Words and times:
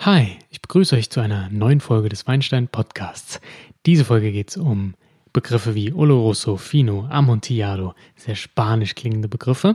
Hi, 0.00 0.38
ich 0.48 0.62
begrüße 0.62 0.94
euch 0.94 1.10
zu 1.10 1.18
einer 1.18 1.48
neuen 1.50 1.80
Folge 1.80 2.08
des 2.08 2.24
Weinstein 2.28 2.68
Podcasts. 2.68 3.40
Diese 3.84 4.04
Folge 4.04 4.30
geht 4.30 4.50
es 4.50 4.56
um 4.56 4.94
Begriffe 5.32 5.74
wie 5.74 5.92
Oloroso, 5.92 6.56
Fino, 6.56 7.08
Amontillado, 7.10 7.94
sehr 8.14 8.36
spanisch 8.36 8.94
klingende 8.94 9.26
Begriffe, 9.26 9.74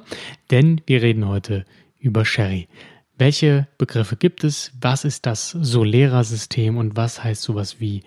denn 0.49 0.79
wir 0.86 1.01
reden 1.01 1.28
heute 1.28 1.65
über 1.99 2.23
Sherry. 2.23 2.70
Welche 3.17 3.67
Begriffe 3.78 4.15
gibt 4.15 4.46
es? 4.46 4.71
Was 4.79 5.04
ist 5.04 5.25
das 5.25 5.49
Solera-System 5.49 6.78
und 6.78 6.96
was 6.96 7.21
heißt 7.21 7.42
sowas 7.42 7.81
wie 7.81 8.03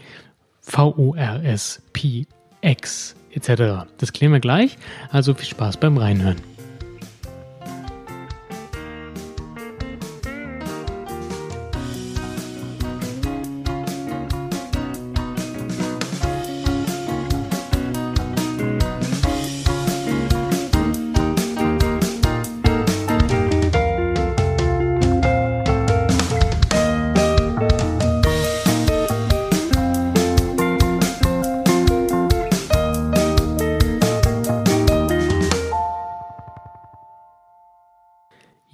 VORS, 0.62 1.82
PX 1.92 3.14
etc.? 3.30 3.90
Das 3.98 4.14
klären 4.14 4.32
wir 4.32 4.40
gleich, 4.40 4.78
also 5.10 5.34
viel 5.34 5.48
Spaß 5.48 5.76
beim 5.76 5.98
Reinhören. 5.98 6.55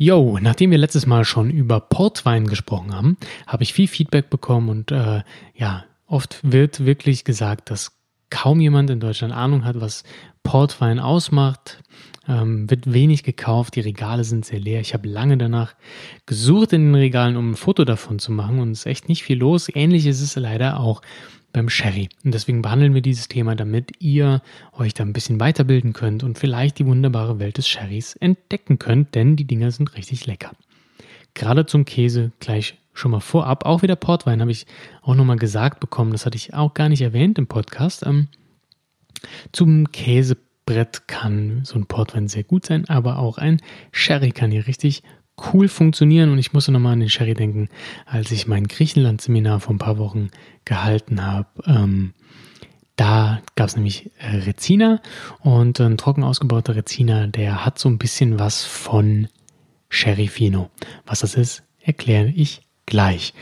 Yo, 0.04 0.40
nachdem 0.42 0.72
wir 0.72 0.78
letztes 0.78 1.06
Mal 1.06 1.24
schon 1.24 1.48
über 1.48 1.78
Portwein 1.78 2.48
gesprochen 2.48 2.92
haben, 2.92 3.16
habe 3.46 3.62
ich 3.62 3.72
viel 3.72 3.86
Feedback 3.86 4.30
bekommen 4.30 4.68
und 4.68 4.90
äh, 4.90 5.22
ja, 5.54 5.84
oft 6.08 6.40
wird 6.42 6.84
wirklich 6.84 7.22
gesagt, 7.22 7.70
dass 7.70 7.92
kaum 8.28 8.58
jemand 8.58 8.90
in 8.90 8.98
Deutschland 8.98 9.32
Ahnung 9.32 9.64
hat, 9.64 9.80
was 9.80 10.02
Portwein 10.42 10.98
ausmacht. 10.98 11.84
Ähm, 12.26 12.68
wird 12.68 12.92
wenig 12.92 13.22
gekauft, 13.22 13.76
die 13.76 13.80
Regale 13.80 14.24
sind 14.24 14.44
sehr 14.44 14.58
leer. 14.58 14.80
Ich 14.80 14.92
habe 14.92 15.08
lange 15.08 15.38
danach 15.38 15.76
gesucht 16.26 16.72
in 16.72 16.86
den 16.86 16.94
Regalen, 16.96 17.36
um 17.36 17.52
ein 17.52 17.56
Foto 17.56 17.84
davon 17.84 18.18
zu 18.18 18.32
machen 18.32 18.58
und 18.58 18.72
es 18.72 18.80
ist 18.80 18.86
echt 18.86 19.08
nicht 19.08 19.22
viel 19.22 19.38
los. 19.38 19.68
Ähnlich 19.72 20.06
ist 20.06 20.20
es 20.20 20.34
leider 20.34 20.80
auch 20.80 21.00
beim 21.52 21.68
Sherry. 21.68 22.08
Und 22.24 22.32
deswegen 22.34 22.62
behandeln 22.62 22.94
wir 22.94 23.02
dieses 23.02 23.28
Thema, 23.28 23.54
damit 23.54 23.92
ihr 23.98 24.42
euch 24.72 24.94
da 24.94 25.04
ein 25.04 25.12
bisschen 25.12 25.40
weiterbilden 25.40 25.92
könnt 25.92 26.22
und 26.22 26.38
vielleicht 26.38 26.78
die 26.78 26.86
wunderbare 26.86 27.38
Welt 27.38 27.58
des 27.58 27.68
Sherrys 27.68 28.16
entdecken 28.16 28.78
könnt, 28.78 29.14
denn 29.14 29.36
die 29.36 29.44
Dinger 29.44 29.70
sind 29.70 29.96
richtig 29.96 30.26
lecker. 30.26 30.52
Gerade 31.34 31.66
zum 31.66 31.84
Käse 31.84 32.32
gleich 32.40 32.78
schon 32.94 33.10
mal 33.10 33.20
vorab, 33.20 33.64
auch 33.64 33.82
wieder 33.82 33.96
Portwein 33.96 34.40
habe 34.40 34.50
ich 34.50 34.66
auch 35.00 35.14
nochmal 35.14 35.36
gesagt 35.36 35.80
bekommen, 35.80 36.12
das 36.12 36.26
hatte 36.26 36.36
ich 36.36 36.52
auch 36.52 36.74
gar 36.74 36.88
nicht 36.88 37.00
erwähnt 37.00 37.38
im 37.38 37.46
Podcast. 37.46 38.04
Ähm, 38.06 38.28
zum 39.52 39.90
Käsebrett 39.92 41.08
kann 41.08 41.62
so 41.64 41.76
ein 41.76 41.86
Portwein 41.86 42.28
sehr 42.28 42.44
gut 42.44 42.66
sein, 42.66 42.88
aber 42.88 43.18
auch 43.18 43.38
ein 43.38 43.62
Sherry 43.92 44.30
kann 44.30 44.50
hier 44.50 44.66
richtig 44.66 45.02
cool 45.52 45.68
funktionieren. 45.68 46.30
Und 46.30 46.38
ich 46.38 46.52
musste 46.52 46.72
nochmal 46.72 46.94
an 46.94 47.00
den 47.00 47.08
Sherry 47.08 47.34
denken, 47.34 47.68
als 48.06 48.30
ich 48.30 48.46
mein 48.46 48.66
Griechenland-Seminar 48.66 49.60
vor 49.60 49.74
ein 49.74 49.78
paar 49.78 49.98
Wochen 49.98 50.30
gehalten 50.64 51.24
habe. 51.24 51.48
Ähm, 51.66 52.14
da 52.96 53.42
gab 53.56 53.68
es 53.68 53.76
nämlich 53.76 54.10
äh, 54.18 54.36
Rezina 54.36 55.00
und 55.40 55.80
ein 55.80 55.96
trocken 55.96 56.24
ausgebauter 56.24 56.76
Rezina, 56.76 57.26
der 57.26 57.64
hat 57.64 57.78
so 57.78 57.88
ein 57.88 57.98
bisschen 57.98 58.38
was 58.38 58.64
von 58.64 59.28
Sherry 59.88 60.28
Fino. 60.28 60.70
Was 61.06 61.20
das 61.20 61.34
ist, 61.34 61.62
erkläre 61.80 62.28
ich 62.28 62.62
gleich. 62.86 63.32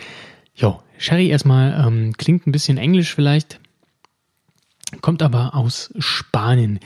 Jo, 0.54 0.80
Sherry 0.98 1.28
erstmal 1.28 1.84
ähm, 1.86 2.12
klingt 2.16 2.46
ein 2.46 2.52
bisschen 2.52 2.78
englisch 2.78 3.14
vielleicht, 3.14 3.60
kommt 5.00 5.22
aber 5.22 5.54
aus 5.54 5.92
Spanien. 5.98 6.78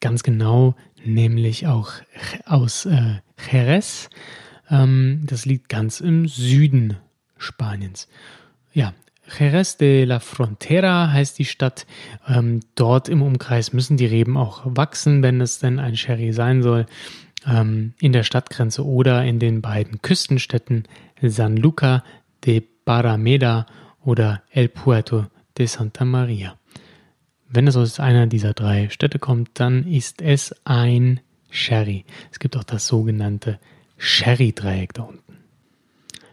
Ganz 0.00 0.22
genau, 0.22 0.74
nämlich 1.04 1.66
auch 1.66 1.92
aus 2.46 2.86
äh, 2.86 3.20
Jerez. 3.50 4.08
Ähm, 4.70 5.22
das 5.24 5.44
liegt 5.46 5.68
ganz 5.68 6.00
im 6.00 6.28
Süden 6.28 6.96
Spaniens. 7.36 8.08
Ja, 8.72 8.94
Jerez 9.38 9.76
de 9.76 10.04
la 10.04 10.20
Frontera 10.20 11.12
heißt 11.12 11.38
die 11.38 11.44
Stadt. 11.44 11.86
Ähm, 12.26 12.60
dort 12.74 13.08
im 13.08 13.22
Umkreis 13.22 13.72
müssen 13.72 13.96
die 13.96 14.06
Reben 14.06 14.36
auch 14.36 14.62
wachsen, 14.64 15.22
wenn 15.22 15.40
es 15.40 15.58
denn 15.58 15.78
ein 15.78 15.96
Sherry 15.96 16.32
sein 16.32 16.62
soll. 16.62 16.86
Ähm, 17.46 17.94
in 17.98 18.12
der 18.12 18.22
Stadtgrenze 18.22 18.84
oder 18.84 19.24
in 19.24 19.38
den 19.38 19.62
beiden 19.62 20.02
Küstenstädten 20.02 20.84
San 21.22 21.56
Luca 21.56 22.04
de 22.44 22.62
Barameda 22.84 23.66
oder 24.04 24.42
El 24.50 24.68
Puerto 24.68 25.26
de 25.56 25.66
Santa 25.66 26.04
Maria. 26.04 26.56
Wenn 27.48 27.66
es 27.66 27.76
aus 27.76 27.98
einer 27.98 28.26
dieser 28.26 28.52
drei 28.52 28.88
Städte 28.90 29.18
kommt, 29.18 29.50
dann 29.54 29.86
ist 29.86 30.22
es 30.22 30.54
ein 30.64 31.20
Sherry. 31.50 32.04
Es 32.30 32.38
gibt 32.38 32.56
auch 32.56 32.64
das 32.64 32.86
sogenannte 32.86 33.58
Sherry-Dreieck 34.00 34.94
da 34.94 35.02
unten. 35.02 35.36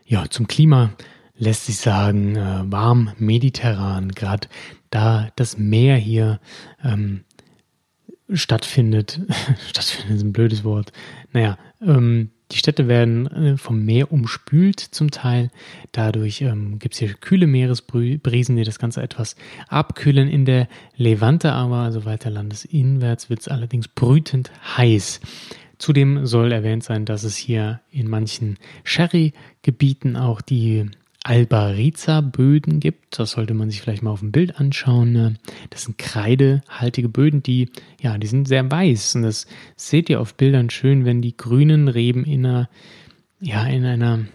Ja, 0.06 0.30
zum 0.30 0.48
Klima 0.48 0.92
lässt 1.36 1.66
sich 1.66 1.78
sagen, 1.78 2.36
äh, 2.36 2.64
warm 2.72 3.12
mediterran, 3.18 4.14
gerade 4.14 4.48
da 4.90 5.30
das 5.36 5.58
Meer 5.58 5.98
hier 5.98 6.40
ähm, 6.84 7.26
stattfindet. 8.32 9.20
stattfindet 9.70 10.16
ist 10.16 10.24
ein 10.24 10.34
blödes 10.34 10.64
Wort. 10.64 10.94
Naja, 11.34 11.58
ähm, 11.82 12.32
die 12.52 12.58
Städte 12.58 12.88
werden 12.88 13.28
äh, 13.28 13.58
vom 13.58 13.84
Meer 13.84 14.14
umspült 14.14 14.80
zum 14.80 15.12
Teil. 15.12 15.52
Dadurch 15.92 16.42
ähm, 16.42 16.80
gibt 16.80 16.94
es 16.94 17.00
hier 17.00 17.14
kühle 17.14 17.46
Meeresbrisen, 17.46 18.56
die 18.56 18.64
das 18.64 18.80
Ganze 18.80 19.02
etwas 19.02 19.36
abkühlen. 19.68 20.30
In 20.30 20.46
der 20.46 20.70
Levante 20.96 21.52
aber, 21.52 21.80
also 21.80 22.06
weiter 22.06 22.30
landesinwärts, 22.30 23.30
wird 23.30 23.42
es 23.42 23.50
allerdings 23.50 23.90
brütend 23.90 24.52
heiß. 24.78 25.20
Zudem 25.78 26.26
soll 26.26 26.52
erwähnt 26.52 26.84
sein, 26.84 27.06
dass 27.06 27.24
es 27.24 27.36
hier 27.36 27.82
in 27.92 28.10
manchen 28.10 28.58
Sherry-Gebieten 28.84 30.16
auch 30.16 30.42
die 30.42 30.90
Albariza-Böden 31.24 32.80
gibt. 32.80 33.20
Das 33.20 33.32
sollte 33.32 33.54
man 33.54 33.70
sich 33.70 33.82
vielleicht 33.82 34.02
mal 34.02 34.12
auf 34.12 34.22
dem 34.22 34.32
Bild 34.32 34.60
anschauen. 34.60 35.12
Ne? 35.12 35.36
Das 35.70 35.84
sind 35.84 35.98
kreidehaltige 35.98 37.10
Böden, 37.10 37.44
die, 37.44 37.70
ja, 38.02 38.18
die 38.18 38.28
sind 38.28 38.48
sehr 38.48 38.70
weiß. 38.72 39.16
Und 39.16 39.24
das 39.24 39.46
seht 39.76 40.10
ihr 40.10 40.22
auf 40.22 40.36
Bildern 40.36 40.70
schön, 40.70 41.06
wenn 41.06 41.22
die 41.22 41.36
grünen 41.36 41.90
Reben 41.90 42.24
in 42.24 42.46
einer, 42.46 42.70
ja, 43.42 43.66
in 43.66 43.86
einer 43.86 44.26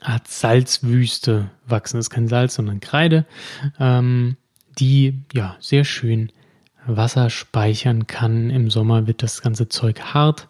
Art 0.00 0.28
Salzwüste 0.28 1.50
wachsen. 1.66 1.98
Das 1.98 2.06
ist 2.06 2.10
kein 2.10 2.28
Salz, 2.28 2.54
sondern 2.54 2.80
Kreide, 2.80 3.26
ähm, 3.80 4.36
die, 4.78 5.20
ja, 5.32 5.56
sehr 5.58 5.84
schön 5.84 6.30
Wasser 6.86 7.28
speichern 7.28 8.06
kann. 8.06 8.50
Im 8.50 8.70
Sommer 8.70 9.06
wird 9.06 9.22
das 9.22 9.42
ganze 9.42 9.68
Zeug 9.68 10.00
hart 10.00 10.48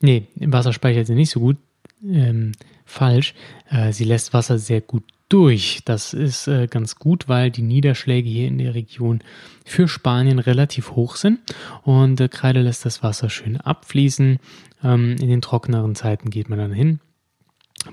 Nee, 0.00 0.26
Wasser 0.36 0.72
speichert 0.72 1.06
sie 1.06 1.14
nicht 1.14 1.30
so 1.30 1.40
gut. 1.40 1.56
Ähm, 2.04 2.52
falsch. 2.84 3.34
Äh, 3.70 3.92
sie 3.92 4.04
lässt 4.04 4.32
Wasser 4.32 4.58
sehr 4.58 4.80
gut 4.80 5.04
durch. 5.30 5.80
Das 5.84 6.12
ist 6.12 6.48
äh, 6.48 6.66
ganz 6.66 6.96
gut, 6.96 7.28
weil 7.28 7.50
die 7.50 7.62
Niederschläge 7.62 8.28
hier 8.28 8.48
in 8.48 8.58
der 8.58 8.74
Region 8.74 9.20
für 9.64 9.88
Spanien 9.88 10.38
relativ 10.38 10.92
hoch 10.92 11.16
sind 11.16 11.38
und 11.82 12.20
äh, 12.20 12.28
Kreide 12.28 12.60
lässt 12.60 12.84
das 12.84 13.02
Wasser 13.02 13.30
schön 13.30 13.56
abfließen. 13.56 14.38
Ähm, 14.82 15.16
in 15.20 15.28
den 15.28 15.40
trockeneren 15.40 15.94
Zeiten 15.94 16.30
geht 16.30 16.50
man 16.50 16.58
dann 16.58 16.72
hin, 16.72 17.00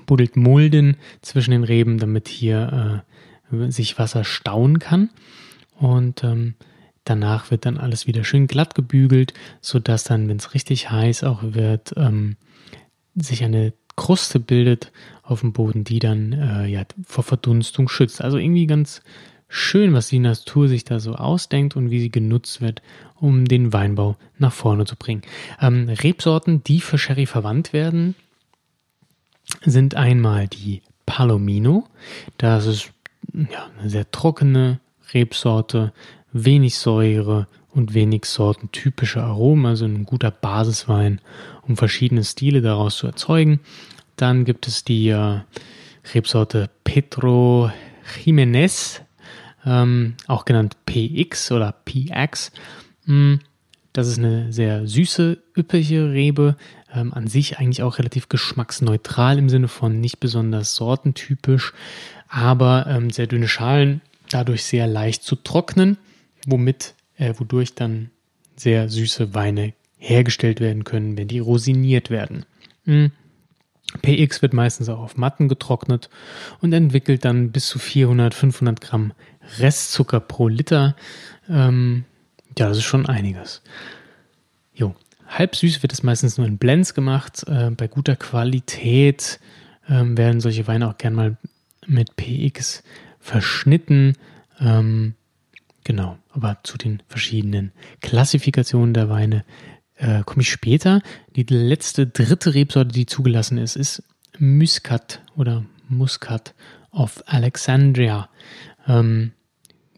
buddelt 0.06 0.36
Mulden 0.36 0.96
zwischen 1.22 1.52
den 1.52 1.64
Reben, 1.64 1.98
damit 1.98 2.28
hier 2.28 3.04
äh, 3.52 3.70
sich 3.70 3.98
Wasser 3.98 4.24
stauen 4.24 4.78
kann 4.78 5.10
und 5.76 6.24
ähm, 6.24 6.54
Danach 7.08 7.50
wird 7.50 7.64
dann 7.64 7.78
alles 7.78 8.06
wieder 8.06 8.22
schön 8.22 8.46
glatt 8.46 8.74
gebügelt, 8.74 9.32
sodass 9.60 10.04
dann, 10.04 10.28
wenn 10.28 10.36
es 10.36 10.52
richtig 10.52 10.90
heiß 10.90 11.24
auch 11.24 11.42
wird, 11.42 11.94
ähm, 11.96 12.36
sich 13.14 13.42
eine 13.42 13.72
Kruste 13.96 14.38
bildet 14.38 14.92
auf 15.22 15.40
dem 15.40 15.52
Boden, 15.52 15.84
die 15.84 16.00
dann 16.00 16.32
äh, 16.32 16.66
ja, 16.66 16.82
vor 17.06 17.24
Verdunstung 17.24 17.88
schützt. 17.88 18.20
Also 18.22 18.36
irgendwie 18.36 18.66
ganz 18.66 19.00
schön, 19.48 19.94
was 19.94 20.08
die 20.08 20.18
Natur 20.18 20.68
sich 20.68 20.84
da 20.84 21.00
so 21.00 21.14
ausdenkt 21.14 21.76
und 21.76 21.90
wie 21.90 22.00
sie 22.00 22.10
genutzt 22.10 22.60
wird, 22.60 22.82
um 23.16 23.46
den 23.46 23.72
Weinbau 23.72 24.16
nach 24.36 24.52
vorne 24.52 24.84
zu 24.84 24.94
bringen. 24.94 25.22
Ähm, 25.60 25.88
Rebsorten, 25.88 26.62
die 26.62 26.80
für 26.80 26.98
Sherry 26.98 27.24
verwandt 27.24 27.72
werden, 27.72 28.14
sind 29.64 29.94
einmal 29.94 30.46
die 30.46 30.82
Palomino. 31.06 31.86
Das 32.36 32.66
ist 32.66 32.90
ja, 33.32 33.70
eine 33.80 33.88
sehr 33.88 34.10
trockene 34.10 34.80
Rebsorte 35.14 35.92
wenig 36.44 36.76
Säure 36.76 37.46
und 37.70 37.94
wenig 37.94 38.24
sortentypische 38.24 39.22
Aromen, 39.22 39.66
also 39.66 39.84
ein 39.84 40.04
guter 40.04 40.30
Basiswein, 40.30 41.20
um 41.62 41.76
verschiedene 41.76 42.24
Stile 42.24 42.60
daraus 42.60 42.96
zu 42.96 43.06
erzeugen. 43.06 43.60
Dann 44.16 44.44
gibt 44.44 44.66
es 44.66 44.84
die 44.84 45.08
äh, 45.08 45.40
Rebsorte 46.14 46.70
Petro 46.84 47.70
Jimenez, 48.24 49.02
ähm, 49.64 50.14
auch 50.26 50.44
genannt 50.44 50.76
PX 50.86 51.52
oder 51.52 51.72
PX. 51.84 52.52
Mm, 53.04 53.34
das 53.92 54.08
ist 54.08 54.18
eine 54.18 54.52
sehr 54.52 54.86
süße, 54.86 55.38
üppige 55.56 56.12
Rebe, 56.12 56.56
Ähm, 56.94 57.12
an 57.12 57.26
sich 57.26 57.58
eigentlich 57.58 57.82
auch 57.82 57.98
relativ 57.98 58.30
geschmacksneutral 58.30 59.36
im 59.36 59.50
Sinne 59.50 59.68
von 59.68 60.00
nicht 60.00 60.20
besonders 60.20 60.74
sortentypisch, 60.74 61.74
aber 62.28 62.86
ähm, 62.88 63.10
sehr 63.10 63.26
dünne 63.26 63.46
Schalen, 63.46 64.00
dadurch 64.30 64.64
sehr 64.64 64.86
leicht 64.86 65.22
zu 65.22 65.36
trocknen, 65.36 65.98
womit, 66.46 66.94
äh, 67.16 67.34
wodurch 67.36 67.74
dann 67.74 68.10
sehr 68.56 68.88
süße 68.88 69.34
Weine 69.34 69.74
hergestellt 69.96 70.60
werden 70.60 70.84
können, 70.84 71.16
wenn 71.16 71.28
die 71.28 71.38
rosiniert 71.38 72.10
werden. 72.10 72.44
Mhm. 72.84 73.12
PX 74.02 74.42
wird 74.42 74.52
meistens 74.52 74.88
auch 74.88 74.98
auf 74.98 75.16
Matten 75.16 75.48
getrocknet 75.48 76.10
und 76.60 76.72
entwickelt 76.72 77.24
dann 77.24 77.52
bis 77.52 77.68
zu 77.68 77.78
400, 77.78 78.34
500 78.34 78.80
Gramm 78.80 79.12
Restzucker 79.58 80.20
pro 80.20 80.48
Liter. 80.48 80.94
Ähm, 81.48 82.04
ja, 82.58 82.68
das 82.68 82.78
ist 82.78 82.84
schon 82.84 83.06
einiges. 83.06 83.62
Jo, 84.74 84.94
halb 85.26 85.56
süß 85.56 85.82
wird 85.82 85.92
es 85.92 86.02
meistens 86.02 86.36
nur 86.36 86.46
in 86.46 86.58
Blends 86.58 86.92
gemacht. 86.92 87.44
Äh, 87.48 87.70
bei 87.70 87.88
guter 87.88 88.16
Qualität 88.16 89.40
ähm, 89.88 90.18
werden 90.18 90.40
solche 90.40 90.66
Weine 90.66 90.88
auch 90.88 90.98
gern 90.98 91.14
mal 91.14 91.36
mit 91.86 92.14
PX 92.16 92.82
verschnitten. 93.20 94.16
Ähm, 94.60 95.14
genau, 95.88 96.18
aber 96.28 96.58
zu 96.64 96.76
den 96.76 97.02
verschiedenen 97.08 97.72
Klassifikationen 98.02 98.92
der 98.92 99.08
Weine 99.08 99.46
äh, 99.96 100.22
komme 100.22 100.42
ich 100.42 100.50
später. 100.50 101.00
Die 101.34 101.44
letzte, 101.44 102.06
dritte 102.06 102.52
Rebsorte, 102.52 102.92
die 102.92 103.06
zugelassen 103.06 103.56
ist, 103.56 103.74
ist 103.74 104.02
Muscat 104.38 105.22
oder 105.34 105.64
Muscat 105.88 106.54
of 106.90 107.24
Alexandria. 107.24 108.28
Ähm, 108.86 109.32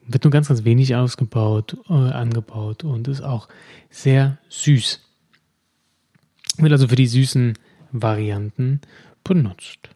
wird 0.06 0.22
nur 0.22 0.30
ganz, 0.30 0.46
ganz 0.46 0.62
wenig 0.62 0.94
ausgebaut, 0.94 1.76
äh, 1.88 1.92
angebaut 1.92 2.84
und 2.84 3.08
ist 3.08 3.22
auch 3.22 3.48
sehr 3.90 4.38
süß. 4.48 5.00
Wird 6.58 6.70
also 6.72 6.86
für 6.86 6.96
die 6.96 7.08
süßen 7.08 7.58
Varianten 7.90 8.80
benutzt. 9.24 9.90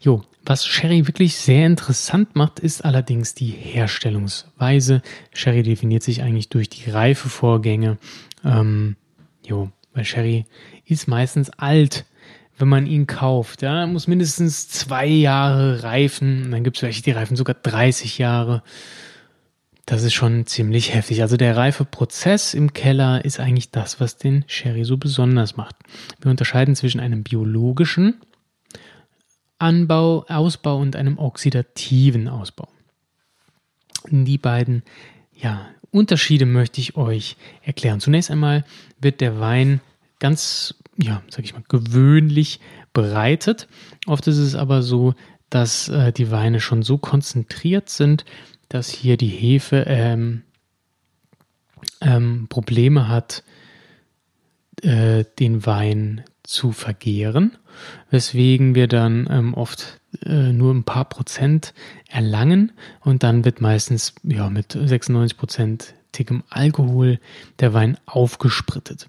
Jo, 0.00 0.22
was 0.46 0.66
Sherry 0.66 1.06
wirklich 1.06 1.36
sehr 1.36 1.66
interessant 1.66 2.34
macht, 2.34 2.58
ist 2.58 2.84
allerdings 2.84 3.34
die 3.34 3.50
Herstellungsweise. 3.50 5.02
Sherry 5.34 5.62
definiert 5.62 6.02
sich 6.02 6.22
eigentlich 6.22 6.48
durch 6.48 6.70
die 6.70 6.90
Reifevorgänge. 6.90 7.98
Ähm, 8.42 8.96
jo, 9.44 9.70
weil 9.92 10.06
Sherry 10.06 10.46
ist 10.86 11.06
meistens 11.06 11.50
alt, 11.50 12.06
wenn 12.56 12.68
man 12.68 12.86
ihn 12.86 13.06
kauft. 13.06 13.60
Ja, 13.60 13.86
muss 13.86 14.06
mindestens 14.06 14.68
zwei 14.70 15.06
Jahre 15.06 15.82
reifen. 15.82 16.50
Dann 16.50 16.64
gibt 16.64 16.78
es 16.78 16.82
welche, 16.82 17.02
die 17.02 17.10
reifen 17.10 17.36
sogar 17.36 17.54
30 17.54 18.16
Jahre. 18.16 18.62
Das 19.84 20.02
ist 20.02 20.14
schon 20.14 20.46
ziemlich 20.46 20.94
heftig. 20.94 21.20
Also 21.20 21.36
der 21.36 21.58
Reifeprozess 21.58 22.54
im 22.54 22.72
Keller 22.72 23.22
ist 23.24 23.38
eigentlich 23.38 23.70
das, 23.70 24.00
was 24.00 24.16
den 24.16 24.44
Sherry 24.46 24.84
so 24.84 24.96
besonders 24.96 25.56
macht. 25.56 25.76
Wir 26.22 26.30
unterscheiden 26.30 26.74
zwischen 26.74 27.00
einem 27.00 27.22
biologischen 27.22 28.20
Anbau, 29.60 30.24
Ausbau 30.28 30.78
und 30.78 30.96
einem 30.96 31.18
oxidativen 31.18 32.28
Ausbau. 32.28 32.68
Die 34.10 34.38
beiden 34.38 34.82
ja, 35.34 35.68
Unterschiede 35.90 36.46
möchte 36.46 36.80
ich 36.80 36.96
euch 36.96 37.36
erklären. 37.62 38.00
Zunächst 38.00 38.30
einmal 38.30 38.64
wird 39.00 39.20
der 39.20 39.40
Wein 39.40 39.80
ganz, 40.18 40.74
ja, 40.96 41.22
sag 41.28 41.44
ich 41.44 41.54
mal, 41.54 41.64
gewöhnlich 41.68 42.60
bereitet. 42.92 43.68
Oft 44.06 44.26
ist 44.26 44.38
es 44.38 44.54
aber 44.54 44.82
so, 44.82 45.14
dass 45.50 45.88
äh, 45.88 46.12
die 46.12 46.30
Weine 46.30 46.60
schon 46.60 46.82
so 46.82 46.96
konzentriert 46.98 47.88
sind, 47.88 48.24
dass 48.68 48.88
hier 48.88 49.16
die 49.16 49.28
Hefe 49.28 49.84
ähm, 49.88 50.42
ähm, 52.00 52.46
Probleme 52.48 53.08
hat, 53.08 53.42
äh, 54.82 55.24
den 55.38 55.66
Wein 55.66 56.24
zu 56.50 56.72
vergehren, 56.72 57.56
weswegen 58.10 58.74
wir 58.74 58.88
dann 58.88 59.28
ähm, 59.30 59.54
oft 59.54 60.00
äh, 60.24 60.52
nur 60.52 60.74
ein 60.74 60.84
paar 60.84 61.04
Prozent 61.04 61.74
erlangen 62.08 62.72
und 63.00 63.22
dann 63.22 63.44
wird 63.44 63.60
meistens 63.60 64.14
ja, 64.24 64.50
mit 64.50 64.72
96 64.72 65.38
Prozent 65.38 65.94
dickem 66.18 66.42
Alkohol 66.50 67.20
der 67.60 67.72
Wein 67.72 67.96
aufgesprittet. 68.04 69.08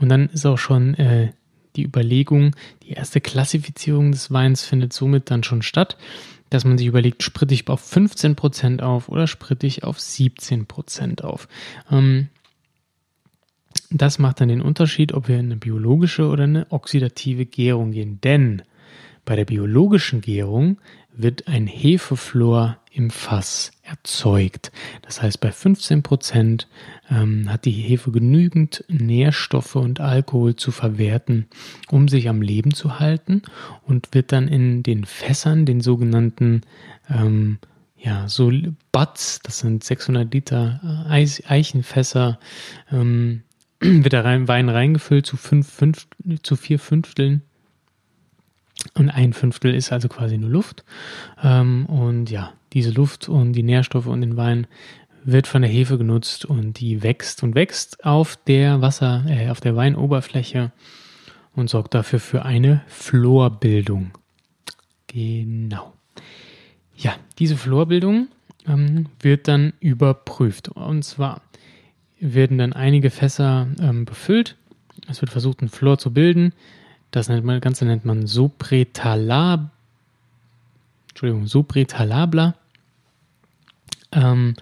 Und 0.00 0.08
dann 0.08 0.28
ist 0.30 0.44
auch 0.44 0.58
schon 0.58 0.94
äh, 0.94 1.32
die 1.76 1.84
Überlegung, 1.84 2.56
die 2.82 2.90
erste 2.90 3.20
Klassifizierung 3.20 4.10
des 4.10 4.32
Weins 4.32 4.64
findet 4.64 4.92
somit 4.92 5.30
dann 5.30 5.44
schon 5.44 5.62
statt 5.62 5.96
dass 6.52 6.66
man 6.66 6.76
sich 6.76 6.86
überlegt, 6.86 7.22
spritte 7.22 7.54
ich 7.54 7.66
auf 7.68 7.82
15% 7.82 8.82
auf 8.82 9.08
oder 9.08 9.26
spritte 9.26 9.66
ich 9.66 9.84
auf 9.84 9.96
17% 9.96 11.22
auf. 11.22 11.48
Ähm, 11.90 12.28
das 13.94 14.18
macht 14.18 14.40
dann 14.40 14.48
den 14.48 14.62
Unterschied, 14.62 15.12
ob 15.12 15.28
wir 15.28 15.38
in 15.38 15.46
eine 15.46 15.56
biologische 15.56 16.28
oder 16.28 16.44
eine 16.44 16.66
oxidative 16.70 17.46
Gärung 17.46 17.92
gehen. 17.92 18.20
Denn 18.22 18.62
bei 19.24 19.36
der 19.36 19.44
biologischen 19.44 20.20
Gärung 20.20 20.78
wird 21.14 21.46
ein 21.46 21.66
Hefeflor 21.66 22.78
im 22.90 23.10
Fass 23.10 23.72
erzeugt. 23.82 24.70
Das 25.02 25.22
heißt, 25.22 25.40
bei 25.40 25.50
15 25.50 26.02
Prozent 26.02 26.68
ähm, 27.10 27.50
hat 27.50 27.64
die 27.64 27.70
Hefe 27.70 28.10
genügend 28.10 28.84
Nährstoffe 28.88 29.76
und 29.76 30.00
Alkohol 30.00 30.56
zu 30.56 30.72
verwerten, 30.72 31.46
um 31.90 32.08
sich 32.08 32.28
am 32.28 32.42
Leben 32.42 32.74
zu 32.74 32.98
halten 32.98 33.42
und 33.86 34.14
wird 34.14 34.32
dann 34.32 34.48
in 34.48 34.82
den 34.82 35.04
Fässern, 35.04 35.64
den 35.64 35.80
sogenannten 35.80 36.62
ähm, 37.08 37.58
ja, 37.96 38.28
so 38.28 38.50
Butts, 38.90 39.40
das 39.42 39.60
sind 39.60 39.84
600 39.84 40.32
Liter 40.32 41.06
Eichenfässer, 41.08 42.38
ähm, 42.90 43.42
wird 44.04 44.12
der 44.12 44.24
Wein 44.48 44.68
reingefüllt 44.68 45.26
zu, 45.26 45.36
fünf, 45.36 45.68
fünf, 45.68 46.06
zu 46.42 46.56
vier 46.56 46.78
Fünfteln 46.78 47.42
und 48.94 49.10
ein 49.10 49.32
Fünftel 49.32 49.74
ist 49.74 49.92
also 49.92 50.08
quasi 50.08 50.38
nur 50.38 50.50
Luft. 50.50 50.84
Ähm, 51.42 51.86
und 51.86 52.30
ja, 52.30 52.52
diese 52.72 52.90
Luft 52.90 53.28
und 53.28 53.52
die 53.52 53.62
Nährstoffe 53.62 54.06
und 54.06 54.20
den 54.20 54.36
Wein 54.36 54.66
wird 55.24 55.46
von 55.46 55.62
der 55.62 55.70
Hefe 55.70 55.98
genutzt 55.98 56.44
und 56.44 56.80
die 56.80 57.02
wächst 57.02 57.42
und 57.42 57.54
wächst 57.54 58.04
auf 58.04 58.36
der 58.36 58.80
Wasser, 58.80 59.24
äh, 59.28 59.50
auf 59.50 59.60
der 59.60 59.76
Weinoberfläche 59.76 60.72
und 61.54 61.70
sorgt 61.70 61.94
dafür 61.94 62.18
für 62.18 62.44
eine 62.44 62.82
Florbildung. 62.88 64.10
Genau. 65.06 65.92
Ja, 66.96 67.14
diese 67.38 67.56
Florbildung 67.56 68.28
ähm, 68.66 69.06
wird 69.20 69.48
dann 69.48 69.74
überprüft. 69.80 70.70
Und 70.70 71.04
zwar 71.04 71.42
werden 72.22 72.56
dann 72.56 72.72
einige 72.72 73.10
Fässer 73.10 73.66
ähm, 73.80 74.04
befüllt. 74.04 74.56
Es 75.08 75.20
wird 75.20 75.32
versucht, 75.32 75.60
ein 75.60 75.68
Flor 75.68 75.98
zu 75.98 76.12
bilden. 76.12 76.52
Das 77.10 77.28
nennt 77.28 77.44
man, 77.44 77.60
Ganze 77.60 77.84
nennt 77.84 78.04
man 78.04 78.26
Sopretalab, 78.26 79.70
Entschuldigung, 81.08 81.46
Sopretalabla. 81.46 82.54
Ähm, 84.12 84.54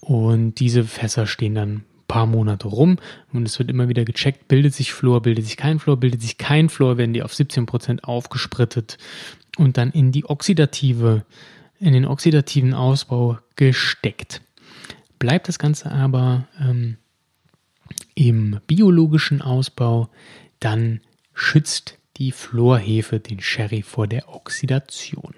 und 0.00 0.58
diese 0.60 0.84
Fässer 0.84 1.26
stehen 1.26 1.54
dann 1.54 1.70
ein 1.70 1.84
paar 2.08 2.26
Monate 2.26 2.68
rum 2.68 2.98
und 3.32 3.46
es 3.46 3.58
wird 3.58 3.70
immer 3.70 3.88
wieder 3.88 4.04
gecheckt, 4.04 4.48
bildet 4.48 4.74
sich 4.74 4.92
Flor, 4.92 5.22
bildet 5.22 5.46
sich 5.46 5.56
kein 5.56 5.78
Flor, 5.78 5.96
bildet 5.96 6.20
sich 6.20 6.36
kein 6.36 6.68
Flor, 6.68 6.98
werden 6.98 7.14
die 7.14 7.22
auf 7.22 7.32
17% 7.32 8.02
aufgesprittet 8.02 8.98
und 9.56 9.78
dann 9.78 9.92
in 9.92 10.12
die 10.12 10.26
oxidative, 10.26 11.24
in 11.78 11.92
den 11.94 12.04
oxidativen 12.04 12.74
Ausbau 12.74 13.38
gesteckt. 13.56 14.42
Bleibt 15.18 15.48
das 15.48 15.58
Ganze 15.58 15.90
aber 15.90 16.46
ähm, 16.60 16.98
im 18.14 18.60
biologischen 18.66 19.42
Ausbau, 19.42 20.08
dann 20.60 21.00
schützt 21.32 21.98
die 22.16 22.32
Florhefe 22.32 23.20
den 23.20 23.40
Sherry 23.40 23.82
vor 23.82 24.06
der 24.06 24.28
Oxidation. 24.28 25.34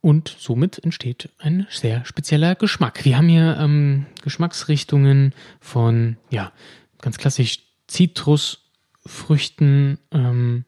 Und 0.00 0.36
somit 0.38 0.78
entsteht 0.84 1.30
ein 1.38 1.66
sehr 1.68 2.04
spezieller 2.04 2.54
Geschmack. 2.54 3.04
Wir 3.04 3.16
haben 3.16 3.28
hier 3.28 3.56
ähm, 3.58 4.06
Geschmacksrichtungen 4.22 5.34
von, 5.60 6.16
ja, 6.30 6.52
ganz 7.00 7.18
klassisch 7.18 7.58
Zitrusfrüchten. 7.88 9.98
Ähm, 10.12 10.64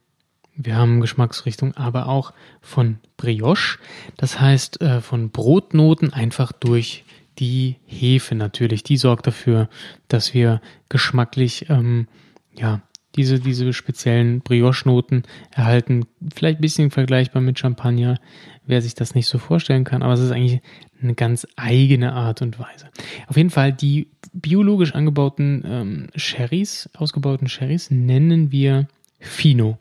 wir 0.56 0.74
haben 0.74 1.00
Geschmacksrichtung 1.00 1.76
aber 1.76 2.08
auch 2.08 2.32
von 2.60 2.98
Brioche. 3.16 3.78
Das 4.16 4.40
heißt, 4.40 4.80
äh, 4.80 5.00
von 5.00 5.30
Brotnoten 5.30 6.12
einfach 6.12 6.50
durch 6.50 7.04
die 7.38 7.76
Hefe 7.86 8.34
natürlich. 8.34 8.82
Die 8.82 8.96
sorgt 8.96 9.26
dafür, 9.26 9.68
dass 10.08 10.34
wir 10.34 10.60
geschmacklich, 10.88 11.66
ähm, 11.68 12.08
ja, 12.56 12.82
diese, 13.16 13.40
diese 13.40 13.72
speziellen 13.72 14.40
Brioche-Noten 14.40 15.22
erhalten. 15.50 16.04
Vielleicht 16.34 16.58
ein 16.58 16.62
bisschen 16.62 16.90
vergleichbar 16.90 17.42
mit 17.42 17.58
Champagner, 17.58 18.20
wer 18.66 18.82
sich 18.82 18.94
das 18.94 19.14
nicht 19.14 19.26
so 19.26 19.38
vorstellen 19.38 19.84
kann, 19.84 20.02
aber 20.02 20.12
es 20.12 20.20
ist 20.20 20.30
eigentlich 20.30 20.60
eine 21.02 21.14
ganz 21.14 21.46
eigene 21.56 22.12
Art 22.12 22.42
und 22.42 22.58
Weise. 22.58 22.88
Auf 23.26 23.36
jeden 23.36 23.50
Fall 23.50 23.72
die 23.72 24.08
biologisch 24.32 24.94
angebauten 24.94 25.62
ähm, 25.66 26.06
Sherrys, 26.14 26.90
ausgebauten 26.94 27.48
Sherrys, 27.48 27.90
nennen 27.90 28.52
wir 28.52 28.88
Fino. 29.20 29.78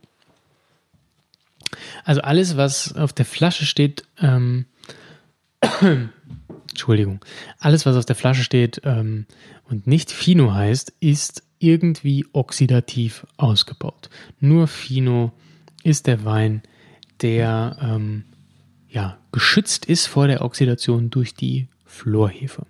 Also 2.06 2.22
alles, 2.22 2.56
was 2.58 2.96
auf 2.96 3.14
der 3.14 3.26
Flasche 3.26 3.66
steht, 3.66 4.04
ähm, 4.20 4.66
Entschuldigung, 6.78 7.26
alles, 7.58 7.88
was 7.88 7.96
auf 7.96 8.06
der 8.06 8.16
Flasche 8.16 8.44
steht 8.44 8.82
ähm, 8.84 9.26
und 9.68 9.88
nicht 9.88 10.12
Fino 10.12 10.54
heißt, 10.54 10.94
ist 11.00 11.42
irgendwie 11.58 12.24
oxidativ 12.34 13.26
ausgebaut. 13.36 14.12
Nur 14.40 14.68
Fino 14.68 15.32
ist 15.82 16.06
der 16.06 16.24
Wein, 16.24 16.62
der 17.24 17.78
ähm, 17.82 18.26
ja, 18.90 19.18
geschützt 19.32 19.88
ist 19.88 20.06
vor 20.06 20.28
der 20.28 20.44
Oxidation 20.44 21.10
durch 21.10 21.34
die 21.34 21.68
Florhefe. 21.84 22.68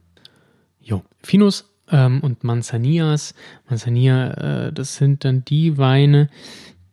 Jo, 0.81 1.03
Finos 1.21 1.73
ähm, 1.91 2.21
und 2.21 2.45
Manzanias. 2.45 3.35
Manzanilla, 3.69 4.67
äh, 4.67 4.73
das 4.73 4.95
sind 4.95 5.25
dann 5.25 5.43
die 5.43 5.77
Weine, 5.77 6.29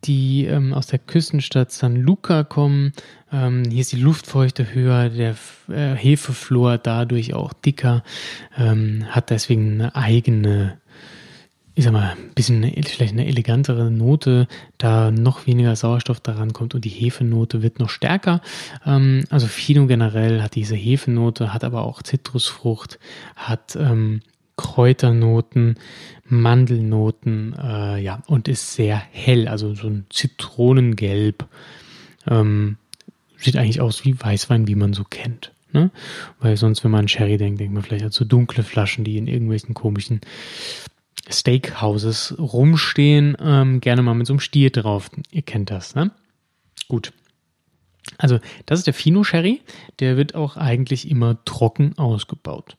die 0.07 0.45
ähm, 0.45 0.73
aus 0.73 0.87
der 0.87 0.99
Küstenstadt 0.99 1.71
San 1.71 1.95
Luca 1.95 2.43
kommen. 2.43 2.93
Ähm, 3.31 3.63
hier 3.69 3.81
ist 3.81 3.91
die 3.91 3.99
Luftfeuchte 3.99 4.73
höher, 4.73 5.09
der 5.09 5.35
äh, 5.69 5.95
Hefeflor 5.95 6.77
dadurch 6.77 7.33
auch 7.33 7.53
dicker, 7.53 8.03
ähm, 8.57 9.05
hat 9.09 9.29
deswegen 9.29 9.73
eine 9.73 9.95
eigene, 9.95 10.77
ich 11.73 11.83
sag 11.83 11.93
mal, 11.93 12.11
ein 12.11 12.33
bisschen 12.35 12.63
eine, 12.63 12.83
vielleicht 12.83 13.13
eine 13.13 13.27
elegantere 13.27 13.89
Note, 13.91 14.47
da 14.77 15.11
noch 15.11 15.47
weniger 15.47 15.75
Sauerstoff 15.75 16.19
daran 16.19 16.53
kommt 16.53 16.75
und 16.75 16.85
die 16.85 16.89
Hefenote 16.89 17.61
wird 17.61 17.79
noch 17.79 17.89
stärker. 17.89 18.41
Ähm, 18.85 19.25
also 19.29 19.47
Fino 19.47 19.87
generell 19.87 20.41
hat 20.41 20.55
diese 20.55 20.75
Hefenote, 20.75 21.53
hat 21.53 21.63
aber 21.63 21.83
auch 21.83 22.03
Zitrusfrucht, 22.03 22.99
hat 23.35 23.75
ähm, 23.75 24.21
Kräuternoten, 24.57 25.75
Mandelnoten, 26.27 27.55
äh, 27.61 27.99
ja, 27.99 28.23
und 28.27 28.47
ist 28.47 28.73
sehr 28.73 28.97
hell, 28.97 29.47
also 29.47 29.75
so 29.75 29.87
ein 29.87 30.05
Zitronengelb. 30.09 31.45
Ähm, 32.27 32.77
sieht 33.37 33.57
eigentlich 33.57 33.81
aus 33.81 34.05
wie 34.05 34.19
Weißwein, 34.19 34.67
wie 34.67 34.75
man 34.75 34.93
so 34.93 35.03
kennt. 35.03 35.51
Ne? 35.71 35.91
Weil 36.39 36.57
sonst, 36.57 36.83
wenn 36.83 36.91
man 36.91 37.01
an 37.01 37.07
Sherry 37.07 37.37
denkt, 37.37 37.59
denkt 37.59 37.73
man 37.73 37.83
vielleicht 37.83 38.05
an 38.05 38.11
so 38.11 38.25
dunkle 38.25 38.63
Flaschen, 38.63 39.03
die 39.03 39.17
in 39.17 39.27
irgendwelchen 39.27 39.73
komischen 39.73 40.21
Steakhouses 41.29 42.35
rumstehen, 42.37 43.35
ähm, 43.39 43.81
gerne 43.81 44.01
mal 44.01 44.13
mit 44.13 44.27
so 44.27 44.33
einem 44.33 44.39
Stier 44.39 44.69
drauf. 44.69 45.09
Ihr 45.31 45.41
kennt 45.41 45.69
das, 45.69 45.95
ne? 45.95 46.11
Gut. 46.87 47.13
Also, 48.17 48.39
das 48.65 48.79
ist 48.79 48.87
der 48.87 48.93
Fino 48.93 49.23
Sherry. 49.23 49.61
Der 49.99 50.17
wird 50.17 50.35
auch 50.35 50.57
eigentlich 50.57 51.09
immer 51.09 51.43
trocken 51.43 51.97
ausgebaut. 51.97 52.77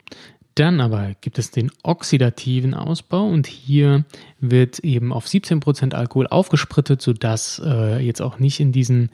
Dann 0.57 0.81
aber 0.81 1.15
gibt 1.21 1.39
es 1.39 1.51
den 1.51 1.71
oxidativen 1.83 2.73
Ausbau 2.73 3.27
und 3.27 3.47
hier 3.47 4.07
wird 4.41 4.79
eben 4.79 5.13
auf 5.13 5.27
17% 5.27 5.93
Alkohol 5.93 6.27
aufgesprittet, 6.27 7.03
sodass 7.03 7.61
äh, 7.63 7.99
jetzt 7.99 8.23
auch 8.23 8.39
nicht 8.39 8.59
in 8.59 8.73
diesen, 8.73 9.11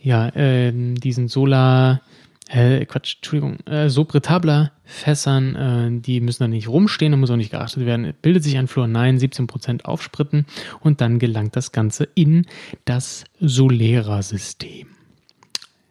ja, 0.00 0.28
äh, 0.28 0.72
diesen 0.72 1.26
Solar, 1.26 2.02
äh, 2.48 2.86
Quatsch, 2.86 3.16
Entschuldigung, 3.16 3.58
äh, 3.66 3.88
Sobritabler 3.88 4.70
Fässern, 4.84 5.56
äh, 5.56 6.00
die 6.00 6.20
müssen 6.20 6.44
dann 6.44 6.50
nicht 6.50 6.68
rumstehen, 6.68 7.10
da 7.10 7.18
muss 7.18 7.32
auch 7.32 7.36
nicht 7.36 7.50
geachtet 7.50 7.84
werden, 7.84 8.14
bildet 8.22 8.44
sich 8.44 8.56
ein 8.56 8.68
Fluor, 8.68 8.86
nein, 8.86 9.18
17% 9.18 9.84
aufspritten 9.84 10.46
und 10.78 11.00
dann 11.00 11.18
gelangt 11.18 11.56
das 11.56 11.72
Ganze 11.72 12.08
in 12.14 12.46
das 12.84 13.24
Solera-System. 13.40 14.95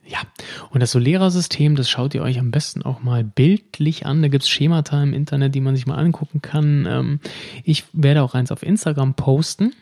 Ja, 0.07 0.19
und 0.69 0.81
das 0.81 0.91
Solera-System, 0.91 1.75
das 1.75 1.89
schaut 1.89 2.13
ihr 2.13 2.21
euch 2.21 2.37
am 2.37 2.51
besten 2.51 2.83
auch 2.83 3.01
mal 3.01 3.23
bildlich 3.23 4.05
an. 4.05 4.21
Da 4.21 4.27
gibt 4.27 4.43
es 4.43 4.49
Schemata 4.49 5.01
im 5.01 5.13
Internet, 5.13 5.55
die 5.55 5.61
man 5.61 5.75
sich 5.75 5.87
mal 5.87 5.97
angucken 5.97 6.41
kann. 6.41 6.85
Ähm, 6.87 7.19
ich 7.63 7.85
werde 7.91 8.21
auch 8.21 8.35
eins 8.35 8.51
auf 8.51 8.61
Instagram 8.61 9.15
posten, 9.15 9.73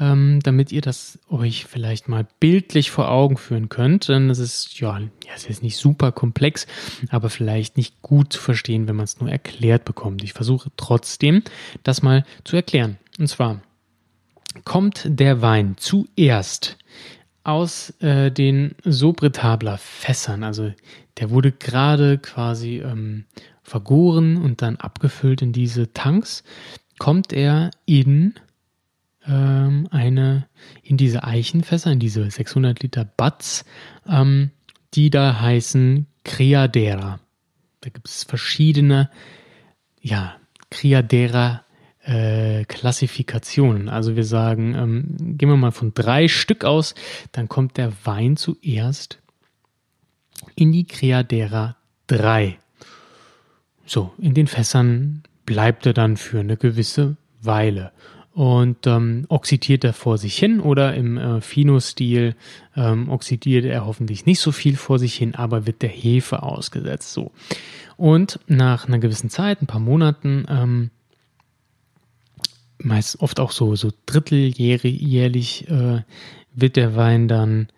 ähm, 0.00 0.40
damit 0.42 0.72
ihr 0.72 0.80
das 0.80 1.20
euch 1.30 1.64
vielleicht 1.64 2.08
mal 2.08 2.26
bildlich 2.40 2.90
vor 2.90 3.08
Augen 3.08 3.36
führen 3.36 3.68
könnt. 3.68 4.08
Denn 4.08 4.30
es 4.30 4.40
ist, 4.40 4.80
ja, 4.80 5.00
es 5.32 5.46
ist 5.46 5.62
nicht 5.62 5.76
super 5.76 6.10
komplex, 6.10 6.66
aber 7.10 7.30
vielleicht 7.30 7.76
nicht 7.76 8.02
gut 8.02 8.32
zu 8.32 8.40
verstehen, 8.40 8.88
wenn 8.88 8.96
man 8.96 9.04
es 9.04 9.20
nur 9.20 9.30
erklärt 9.30 9.84
bekommt. 9.84 10.24
Ich 10.24 10.32
versuche 10.32 10.72
trotzdem, 10.76 11.42
das 11.84 12.02
mal 12.02 12.24
zu 12.42 12.56
erklären. 12.56 12.98
Und 13.20 13.28
zwar 13.28 13.60
kommt 14.64 15.02
der 15.06 15.40
Wein 15.40 15.76
zuerst 15.78 16.78
aus 17.46 17.90
äh, 18.00 18.30
den 18.30 18.74
Sobritabler 18.84 19.78
Fässern. 19.78 20.42
Also 20.42 20.72
der 21.18 21.30
wurde 21.30 21.52
gerade 21.52 22.18
quasi 22.18 22.78
ähm, 22.78 23.24
vergoren 23.62 24.36
und 24.36 24.62
dann 24.62 24.76
abgefüllt 24.76 25.42
in 25.42 25.52
diese 25.52 25.92
Tanks. 25.92 26.42
Kommt 26.98 27.32
er 27.32 27.70
in 27.84 28.34
ähm, 29.26 29.88
eine 29.90 30.48
in 30.82 30.96
diese 30.96 31.24
Eichenfässer, 31.24 31.92
in 31.92 32.00
diese 32.00 32.30
600 32.30 32.82
Liter 32.82 33.04
Butts, 33.04 33.64
ähm, 34.08 34.50
die 34.94 35.10
da 35.10 35.40
heißen 35.40 36.06
Criadera. 36.24 37.20
Da 37.80 37.90
gibt 37.90 38.08
es 38.08 38.24
verschiedene, 38.24 39.10
ja, 40.00 40.36
Criadera 40.70 41.65
äh, 42.06 42.64
Klassifikationen. 42.64 43.88
Also 43.88 44.16
wir 44.16 44.24
sagen, 44.24 44.74
ähm, 44.74 45.36
gehen 45.36 45.48
wir 45.48 45.56
mal 45.56 45.72
von 45.72 45.92
drei 45.92 46.28
Stück 46.28 46.64
aus, 46.64 46.94
dann 47.32 47.48
kommt 47.48 47.76
der 47.76 47.92
Wein 48.04 48.36
zuerst 48.36 49.18
in 50.54 50.72
die 50.72 50.86
Criadera 50.86 51.76
3. 52.06 52.58
So, 53.84 54.12
in 54.18 54.34
den 54.34 54.46
Fässern 54.46 55.22
bleibt 55.44 55.86
er 55.86 55.92
dann 55.92 56.16
für 56.16 56.40
eine 56.40 56.56
gewisse 56.56 57.16
Weile 57.40 57.92
und 58.32 58.86
ähm, 58.86 59.24
oxidiert 59.28 59.82
er 59.82 59.94
vor 59.94 60.18
sich 60.18 60.36
hin 60.36 60.60
oder 60.60 60.94
im 60.94 61.16
äh, 61.16 61.40
Fino-Stil 61.40 62.34
ähm, 62.76 63.08
oxidiert 63.08 63.64
er 63.64 63.86
hoffentlich 63.86 64.26
nicht 64.26 64.40
so 64.40 64.52
viel 64.52 64.76
vor 64.76 64.98
sich 64.98 65.14
hin, 65.14 65.34
aber 65.34 65.66
wird 65.66 65.80
der 65.80 65.88
Hefe 65.88 66.42
ausgesetzt. 66.42 67.14
So. 67.14 67.32
Und 67.96 68.38
nach 68.46 68.88
einer 68.88 68.98
gewissen 68.98 69.30
Zeit, 69.30 69.62
ein 69.62 69.66
paar 69.66 69.80
Monaten, 69.80 70.44
ähm, 70.50 70.90
meist 72.78 73.20
oft 73.20 73.40
auch 73.40 73.52
so, 73.52 73.76
so 73.76 73.90
dritteljährlich 74.06 75.68
äh, 75.68 76.02
wird 76.54 76.76
der 76.76 76.96
Wein 76.96 77.28
dann 77.28 77.68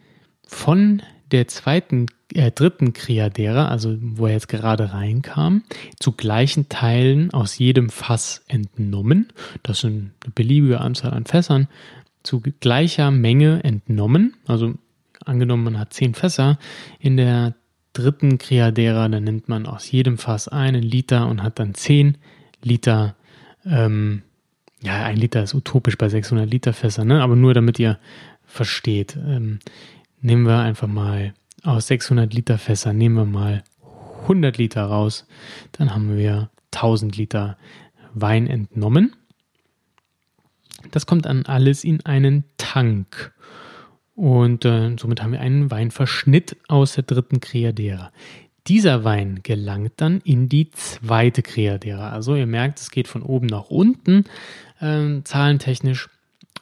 von 0.46 1.02
der 1.30 1.46
zweiten, 1.48 2.06
äh, 2.34 2.50
dritten 2.50 2.92
Criadera, 2.92 3.68
also 3.68 3.96
wo 4.00 4.26
er 4.26 4.32
jetzt 4.32 4.48
gerade 4.48 4.92
reinkam, 4.92 5.62
zu 5.98 6.12
gleichen 6.12 6.68
Teilen 6.68 7.32
aus 7.32 7.58
jedem 7.58 7.90
Fass 7.90 8.42
entnommen. 8.48 9.28
Das 9.62 9.80
sind 9.80 10.12
eine 10.24 10.32
beliebige 10.34 10.80
Anzahl 10.80 11.12
an 11.12 11.26
Fässern, 11.26 11.68
zu 12.22 12.40
gleicher 12.60 13.10
Menge 13.10 13.62
entnommen. 13.64 14.36
Also 14.46 14.74
angenommen, 15.24 15.64
man 15.64 15.78
hat 15.78 15.92
zehn 15.92 16.14
Fässer 16.14 16.58
in 16.98 17.16
der 17.16 17.54
dritten 17.92 18.38
Criadera, 18.38 19.08
dann 19.08 19.24
nimmt 19.24 19.48
man 19.48 19.66
aus 19.66 19.90
jedem 19.90 20.18
Fass 20.18 20.48
einen 20.48 20.82
Liter 20.82 21.26
und 21.28 21.42
hat 21.42 21.58
dann 21.58 21.74
zehn 21.74 22.16
Liter 22.62 23.16
ähm, 23.64 24.22
ja, 24.82 25.04
ein 25.04 25.16
Liter 25.16 25.42
ist 25.42 25.54
utopisch 25.54 25.98
bei 25.98 26.08
600 26.08 26.48
Liter 26.48 26.72
Fässern, 26.72 27.08
ne? 27.08 27.22
aber 27.22 27.36
nur 27.36 27.54
damit 27.54 27.78
ihr 27.78 27.98
versteht. 28.44 29.16
Ähm, 29.16 29.58
nehmen 30.20 30.46
wir 30.46 30.58
einfach 30.58 30.88
mal 30.88 31.34
aus 31.62 31.88
600 31.88 32.32
Liter 32.32 32.58
Fässern, 32.58 32.96
nehmen 32.96 33.16
wir 33.16 33.24
mal 33.24 33.64
100 34.22 34.58
Liter 34.58 34.84
raus, 34.84 35.26
dann 35.72 35.94
haben 35.94 36.16
wir 36.16 36.50
1000 36.72 37.16
Liter 37.16 37.56
Wein 38.14 38.46
entnommen. 38.46 39.14
Das 40.90 41.06
kommt 41.06 41.26
dann 41.26 41.46
alles 41.46 41.84
in 41.84 42.04
einen 42.06 42.44
Tank. 42.56 43.32
Und 44.14 44.64
äh, 44.64 44.96
somit 44.98 45.22
haben 45.22 45.32
wir 45.32 45.40
einen 45.40 45.70
Weinverschnitt 45.70 46.56
aus 46.68 46.94
der 46.94 47.04
dritten 47.04 47.40
Criadera. 47.40 48.12
Dieser 48.66 49.04
Wein 49.04 49.40
gelangt 49.42 49.92
dann 49.96 50.20
in 50.22 50.48
die 50.48 50.70
zweite 50.70 51.42
Criadera. 51.42 52.10
Also 52.10 52.34
ihr 52.34 52.46
merkt, 52.46 52.80
es 52.80 52.90
geht 52.90 53.08
von 53.08 53.22
oben 53.22 53.46
nach 53.46 53.70
unten 53.70 54.24
äh, 54.80 55.22
zahlentechnisch. 55.24 56.08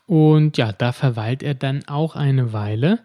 Und 0.06 0.56
ja, 0.56 0.72
da 0.72 0.92
verweilt 0.92 1.42
er 1.42 1.54
dann 1.54 1.86
auch 1.86 2.14
eine 2.14 2.52
Weile, 2.52 3.00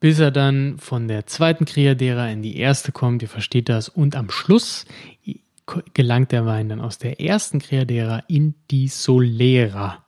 bis 0.00 0.18
er 0.18 0.30
dann 0.30 0.78
von 0.78 1.08
der 1.08 1.26
zweiten 1.26 1.66
Criadera 1.66 2.28
in 2.28 2.42
die 2.42 2.56
erste 2.56 2.92
kommt. 2.92 3.22
Ihr 3.22 3.28
versteht 3.28 3.68
das. 3.68 3.88
Und 3.88 4.16
am 4.16 4.30
Schluss 4.30 4.86
gelangt 5.94 6.32
der 6.32 6.46
Wein 6.46 6.68
dann 6.68 6.80
aus 6.80 6.98
der 6.98 7.20
ersten 7.20 7.58
Criadera 7.58 8.22
in 8.28 8.54
die 8.70 8.88
Solera. 8.88 10.04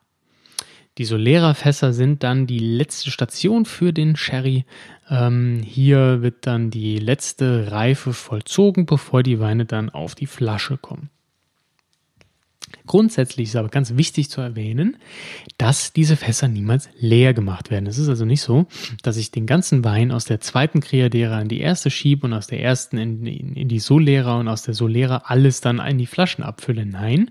Die 0.99 1.05
Solera-Fässer 1.05 1.93
sind 1.93 2.23
dann 2.23 2.47
die 2.47 2.59
letzte 2.59 3.11
Station 3.11 3.67
für 3.67 3.93
den 3.93 4.17
Sherry. 4.17 4.65
Ähm, 5.11 5.61
hier 5.63 6.23
wird 6.23 6.47
dann 6.47 6.71
die 6.71 6.99
letzte 6.99 7.71
Reife 7.71 8.15
vollzogen, 8.15 8.87
bevor 8.87 9.23
die 9.23 9.39
Weine 9.39 9.67
dann 9.67 9.91
auf 9.91 10.15
die 10.15 10.27
Flasche 10.27 10.79
kommen. 10.79 11.11
Grundsätzlich 12.87 13.49
ist 13.49 13.57
aber 13.57 13.69
ganz 13.69 13.97
wichtig 13.97 14.31
zu 14.31 14.41
erwähnen, 14.41 14.97
dass 15.59 15.93
diese 15.93 16.17
Fässer 16.17 16.49
niemals 16.49 16.89
leer 16.99 17.35
gemacht 17.35 17.71
werden. 17.71 17.87
Es 17.87 17.99
ist 17.99 18.09
also 18.09 18.25
nicht 18.25 18.43
so, 18.43 18.67
dass 19.03 19.17
ich 19.17 19.31
den 19.31 19.47
ganzen 19.47 19.85
Wein 19.85 20.11
aus 20.13 20.25
der 20.25 20.41
zweiten 20.41 20.81
Criadera 20.81 21.41
in 21.41 21.49
die 21.49 21.61
erste 21.61 21.91
schiebe 21.91 22.27
und 22.27 22.33
aus 22.33 22.47
der 22.47 22.63
ersten 22.63 22.99
in, 22.99 23.27
in, 23.27 23.55
in 23.55 23.69
die 23.69 23.79
Solera 23.79 24.39
und 24.39 24.49
aus 24.49 24.63
der 24.63 24.75
Solera 24.75 25.23
alles 25.27 25.61
dann 25.61 25.79
in 25.81 25.99
die 25.99 26.07
Flaschen 26.07 26.45
abfülle. 26.45 26.87
Nein, 26.87 27.31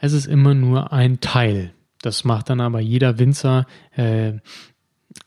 es 0.00 0.12
ist 0.12 0.26
immer 0.26 0.54
nur 0.54 0.92
ein 0.92 1.20
Teil. 1.20 1.72
Das 2.02 2.24
macht 2.24 2.48
dann 2.48 2.60
aber 2.60 2.80
jeder 2.80 3.18
Winzer 3.18 3.66
äh, 3.94 4.34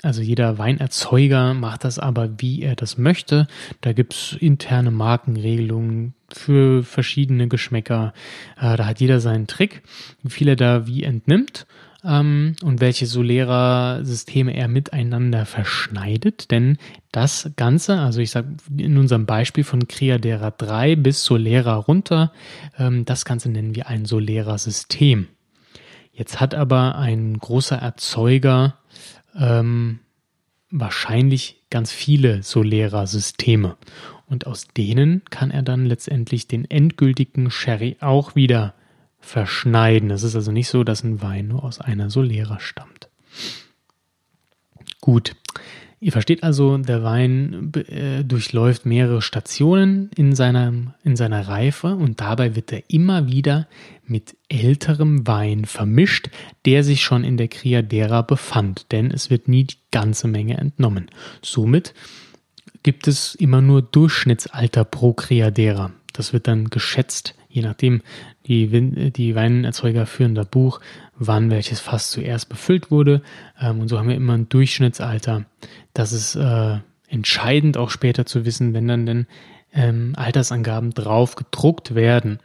also 0.01 0.21
jeder 0.21 0.57
Weinerzeuger 0.57 1.53
macht 1.53 1.83
das 1.83 1.99
aber, 1.99 2.29
wie 2.39 2.61
er 2.61 2.75
das 2.75 2.97
möchte. 2.97 3.47
Da 3.81 3.93
gibt's 3.93 4.35
interne 4.39 4.91
Markenregelungen 4.91 6.13
für 6.31 6.83
verschiedene 6.83 7.47
Geschmäcker. 7.47 8.13
Äh, 8.57 8.77
da 8.77 8.85
hat 8.85 9.01
jeder 9.01 9.19
seinen 9.19 9.47
Trick, 9.47 9.83
wie 10.23 10.29
viel 10.29 10.47
er 10.47 10.55
da 10.55 10.87
wie 10.87 11.03
entnimmt 11.03 11.65
ähm, 12.03 12.55
und 12.63 12.81
welche 12.81 13.05
Solera-Systeme 13.05 14.55
er 14.55 14.67
miteinander 14.67 15.45
verschneidet. 15.45 16.51
Denn 16.51 16.77
das 17.11 17.51
Ganze, 17.55 17.99
also 17.99 18.19
ich 18.19 18.31
sage 18.31 18.55
in 18.77 18.97
unserem 18.97 19.25
Beispiel 19.25 19.63
von 19.63 19.87
Criadera 19.87 20.51
3 20.51 20.95
bis 20.95 21.23
Solera 21.23 21.75
runter, 21.75 22.31
ähm, 22.77 23.05
das 23.05 23.25
Ganze 23.25 23.49
nennen 23.49 23.75
wir 23.75 23.87
ein 23.87 24.05
Solera-System. 24.05 25.27
Jetzt 26.11 26.39
hat 26.39 26.53
aber 26.53 26.95
ein 26.95 27.37
großer 27.39 27.77
Erzeuger 27.77 28.75
ähm, 29.35 29.99
wahrscheinlich 30.69 31.61
ganz 31.69 31.91
viele 31.91 32.43
Solera-Systeme. 32.43 33.77
Und 34.27 34.47
aus 34.47 34.67
denen 34.67 35.23
kann 35.29 35.51
er 35.51 35.61
dann 35.61 35.85
letztendlich 35.85 36.47
den 36.47 36.69
endgültigen 36.69 37.51
Sherry 37.51 37.97
auch 37.99 38.35
wieder 38.35 38.73
verschneiden. 39.19 40.11
Es 40.11 40.23
ist 40.23 40.35
also 40.35 40.51
nicht 40.51 40.67
so, 40.67 40.83
dass 40.83 41.03
ein 41.03 41.21
Wein 41.21 41.49
nur 41.49 41.63
aus 41.63 41.79
einer 41.79 42.09
Solera 42.09 42.59
stammt. 42.59 43.09
Gut. 45.01 45.35
Ihr 46.03 46.11
versteht 46.11 46.43
also, 46.43 46.77
der 46.77 47.01
Wein 47.01 47.71
äh, 47.87 48.25
durchläuft 48.25 48.85
mehrere 48.85 49.21
Stationen 49.21 50.11
in, 50.17 50.35
seiner, 50.35 50.93
in 51.05 51.15
seiner 51.15 51.47
Reife 51.47 51.95
und 51.95 52.19
dabei 52.19 52.57
wird 52.57 52.73
er 52.73 52.83
immer 52.89 53.29
wieder 53.29 53.69
mit 54.05 54.35
älterem 54.49 55.25
Wein 55.25 55.63
vermischt, 55.63 56.29
der 56.65 56.83
sich 56.83 57.03
schon 57.03 57.23
in 57.23 57.37
der 57.37 57.47
Criadera 57.47 58.21
befand, 58.21 58.91
denn 58.91 59.11
es 59.11 59.29
wird 59.29 59.47
nie 59.47 59.63
die 59.63 59.77
ganze 59.91 60.27
Menge 60.27 60.57
entnommen. 60.57 61.09
Somit 61.41 61.93
gibt 62.83 63.07
es 63.07 63.33
immer 63.35 63.61
nur 63.61 63.81
Durchschnittsalter 63.81 64.83
pro 64.83 65.13
Criadera. 65.13 65.91
Das 66.11 66.33
wird 66.33 66.49
dann 66.49 66.69
geschätzt, 66.69 67.33
je 67.53 67.61
nachdem, 67.61 68.01
die, 68.47 69.11
die 69.11 69.35
Weinerzeuger 69.35 70.05
führen 70.07 70.33
da 70.33 70.43
Buch, 70.43 70.81
wann 71.15 71.51
welches 71.51 71.79
Fass 71.79 72.09
zuerst 72.09 72.49
befüllt 72.49 72.89
wurde. 72.89 73.21
Ähm, 73.61 73.79
und 73.79 73.87
so 73.87 73.99
haben 73.99 74.09
wir 74.09 74.15
immer 74.15 74.33
ein 74.33 74.49
Durchschnittsalter. 74.49 75.45
Das 75.93 76.11
ist 76.11 76.35
äh, 76.35 76.79
entscheidend 77.07 77.77
auch 77.77 77.91
später 77.91 78.25
zu 78.25 78.43
wissen, 78.43 78.73
wenn 78.73 78.87
dann 78.87 79.05
denn 79.05 79.27
ähm, 79.71 80.13
Altersangaben 80.15 80.91
drauf 80.91 81.35
gedruckt 81.35 81.93
werden. 81.93 82.39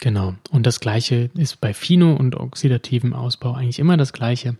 Genau. 0.00 0.34
Und 0.50 0.66
das 0.66 0.78
gleiche 0.78 1.30
ist 1.34 1.60
bei 1.60 1.72
Fino 1.72 2.14
und 2.14 2.36
oxidativem 2.36 3.14
Ausbau 3.14 3.54
eigentlich 3.54 3.78
immer 3.78 3.96
das 3.96 4.12
gleiche. 4.12 4.56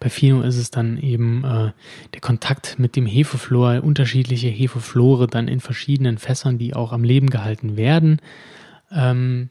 Bei 0.00 0.08
Fino 0.08 0.42
ist 0.42 0.56
es 0.56 0.70
dann 0.70 0.98
eben 0.98 1.44
äh, 1.44 1.72
der 2.12 2.20
Kontakt 2.20 2.78
mit 2.78 2.96
dem 2.96 3.06
Hefeflor, 3.06 3.82
unterschiedliche 3.82 4.48
Hefeflore 4.48 5.26
dann 5.26 5.48
in 5.48 5.60
verschiedenen 5.60 6.18
Fässern, 6.18 6.58
die 6.58 6.74
auch 6.74 6.92
am 6.92 7.04
Leben 7.04 7.30
gehalten 7.30 7.76
werden. 7.76 8.20
Ähm, 8.90 9.50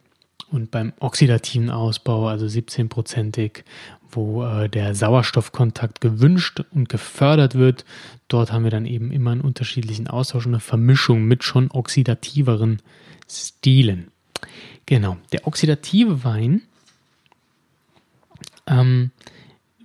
und 0.52 0.70
beim 0.70 0.94
oxidativen 1.00 1.70
Ausbau, 1.70 2.28
also 2.28 2.46
17-prozentig, 2.46 3.64
wo 4.10 4.44
äh, 4.44 4.68
der 4.70 4.94
Sauerstoffkontakt 4.94 6.02
gewünscht 6.02 6.62
und 6.72 6.90
gefördert 6.90 7.56
wird, 7.56 7.86
dort 8.28 8.52
haben 8.52 8.64
wir 8.66 8.72
dann 8.72 8.86
eben 8.86 9.12
immer 9.12 9.32
einen 9.32 9.42
unterschiedlichen 9.42 10.08
Austausch 10.08 10.46
und 10.46 10.54
eine 10.54 10.60
Vermischung 10.60 11.24
mit 11.24 11.44
schon 11.44 11.72
oxidativeren 11.72 12.82
Stilen. 13.30 14.12
Genau, 14.86 15.18
der 15.32 15.48
oxidative 15.48 16.26
Wein 16.26 16.64
ähm, 18.68 19.12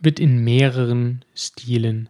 wird 0.01 0.21
in 0.21 0.45
mehreren 0.45 1.25
Stilen 1.35 2.09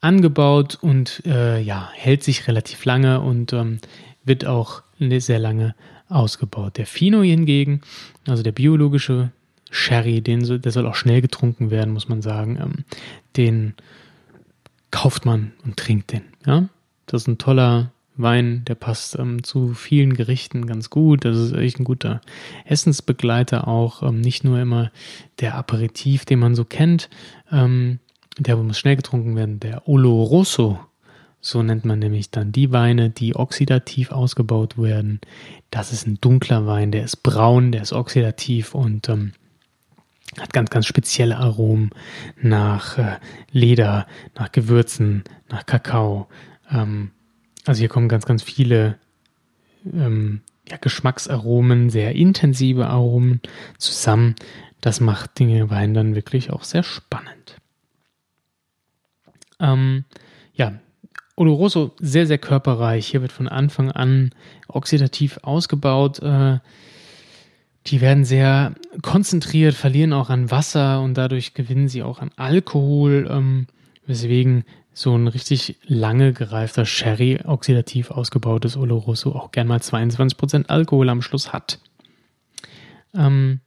angebaut 0.00 0.78
und 0.80 1.22
äh, 1.26 1.60
ja, 1.60 1.90
hält 1.94 2.24
sich 2.24 2.48
relativ 2.48 2.84
lange 2.84 3.20
und 3.20 3.52
ähm, 3.52 3.78
wird 4.24 4.46
auch 4.46 4.82
sehr 5.20 5.38
lange 5.38 5.74
ausgebaut. 6.08 6.76
Der 6.76 6.86
Fino 6.86 7.22
hingegen, 7.22 7.80
also 8.26 8.42
der 8.42 8.52
biologische 8.52 9.30
Sherry, 9.70 10.20
den 10.20 10.44
der 10.60 10.72
soll 10.72 10.86
auch 10.86 10.94
schnell 10.94 11.22
getrunken 11.22 11.70
werden, 11.70 11.94
muss 11.94 12.08
man 12.08 12.20
sagen. 12.20 12.58
Ähm, 12.60 12.84
den 13.36 13.74
kauft 14.90 15.24
man 15.24 15.52
und 15.64 15.76
trinkt 15.76 16.12
den. 16.12 16.22
Ja? 16.46 16.68
Das 17.06 17.22
ist 17.22 17.28
ein 17.28 17.38
toller 17.38 17.92
Wein, 18.16 18.64
der 18.66 18.74
passt 18.74 19.18
ähm, 19.18 19.42
zu 19.42 19.74
vielen 19.74 20.14
Gerichten 20.14 20.66
ganz 20.66 20.90
gut. 20.90 21.24
Das 21.24 21.36
ist 21.36 21.52
echt 21.54 21.80
ein 21.80 21.84
guter 21.84 22.20
Essensbegleiter 22.64 23.66
auch. 23.66 24.02
Ähm, 24.02 24.20
nicht 24.20 24.44
nur 24.44 24.60
immer 24.60 24.90
der 25.40 25.54
Aperitif, 25.54 26.24
den 26.24 26.38
man 26.38 26.54
so 26.54 26.64
kennt. 26.64 27.08
Ähm, 27.50 28.00
der 28.38 28.56
muss 28.56 28.78
schnell 28.78 28.96
getrunken 28.96 29.36
werden. 29.36 29.60
Der 29.60 29.88
Oloroso, 29.88 30.78
so 31.40 31.62
nennt 31.62 31.84
man 31.84 31.98
nämlich 31.98 32.30
dann 32.30 32.52
die 32.52 32.70
Weine, 32.70 33.10
die 33.10 33.34
oxidativ 33.34 34.12
ausgebaut 34.12 34.80
werden. 34.80 35.20
Das 35.70 35.92
ist 35.92 36.06
ein 36.06 36.18
dunkler 36.20 36.66
Wein, 36.66 36.92
der 36.92 37.04
ist 37.04 37.22
braun, 37.22 37.72
der 37.72 37.82
ist 37.82 37.92
oxidativ 37.92 38.74
und 38.74 39.08
ähm, 39.08 39.32
hat 40.38 40.52
ganz, 40.52 40.70
ganz 40.70 40.86
spezielle 40.86 41.36
Aromen 41.36 41.90
nach 42.40 42.98
äh, 42.98 43.18
Leder, 43.50 44.06
nach 44.34 44.52
Gewürzen, 44.52 45.24
nach 45.50 45.66
Kakao. 45.66 46.28
Ähm, 46.70 47.10
also 47.64 47.78
hier 47.78 47.88
kommen 47.88 48.08
ganz, 48.08 48.26
ganz 48.26 48.42
viele 48.42 48.98
ähm, 49.92 50.42
ja, 50.68 50.76
Geschmacksaromen, 50.76 51.90
sehr 51.90 52.14
intensive 52.14 52.86
Aromen 52.86 53.40
zusammen. 53.78 54.34
Das 54.80 55.00
macht 55.00 55.38
den 55.38 55.70
Wein 55.70 55.94
dann 55.94 56.14
wirklich 56.14 56.50
auch 56.50 56.64
sehr 56.64 56.82
spannend. 56.82 57.56
Ähm, 59.60 60.04
ja, 60.54 60.74
Oloroso 61.36 61.94
sehr, 61.98 62.26
sehr 62.26 62.38
körperreich. 62.38 63.06
Hier 63.06 63.22
wird 63.22 63.32
von 63.32 63.48
Anfang 63.48 63.90
an 63.90 64.30
oxidativ 64.68 65.38
ausgebaut. 65.42 66.18
Äh, 66.20 66.58
die 67.86 68.00
werden 68.00 68.24
sehr 68.24 68.74
konzentriert, 69.02 69.74
verlieren 69.74 70.12
auch 70.12 70.30
an 70.30 70.50
Wasser 70.50 71.00
und 71.00 71.14
dadurch 71.14 71.54
gewinnen 71.54 71.88
sie 71.88 72.02
auch 72.02 72.20
an 72.20 72.30
Alkohol, 72.36 73.26
ähm, 73.30 73.66
weswegen 74.06 74.64
so 74.94 75.16
ein 75.16 75.28
richtig 75.28 75.78
lange 75.86 76.32
gereifter 76.32 76.84
Sherry, 76.84 77.40
oxidativ 77.44 78.10
ausgebautes 78.10 78.76
Oloroso, 78.76 79.32
auch 79.32 79.50
gern 79.52 79.66
mal 79.66 79.78
22% 79.78 80.66
Alkohol 80.66 81.08
am 81.08 81.22
Schluss 81.22 81.52
hat. 81.52 81.78
Ähm, 83.14 83.60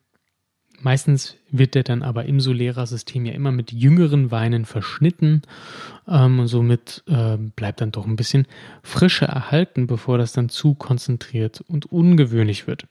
meistens 0.82 1.36
wird 1.50 1.76
der 1.76 1.84
dann 1.84 2.04
aber 2.04 2.26
im 2.26 2.40
Solera-System 2.40 3.26
ja 3.26 3.34
immer 3.34 3.52
mit 3.52 3.72
jüngeren 3.72 4.32
Weinen 4.32 4.66
verschnitten 4.66 5.42
ähm, 6.08 6.40
und 6.40 6.48
somit 6.48 7.04
äh, 7.08 7.38
bleibt 7.38 7.82
dann 7.82 7.92
doch 7.92 8.06
ein 8.06 8.16
bisschen 8.16 8.48
Frische 8.84 9.26
erhalten, 9.26 9.88
bevor 9.88 10.18
das 10.18 10.34
dann 10.34 10.50
zu 10.50 10.76
konzentriert 10.76 11.62
und 11.68 11.92
ungewöhnlich 11.92 12.68
wird. 12.68 12.86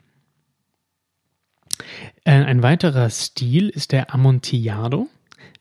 Äh, 2.25 2.33
ein 2.33 2.63
weiterer 2.63 3.11
Stil 3.11 3.69
ist 3.69 3.93
der 3.93 4.13
Amontillado. 4.15 5.09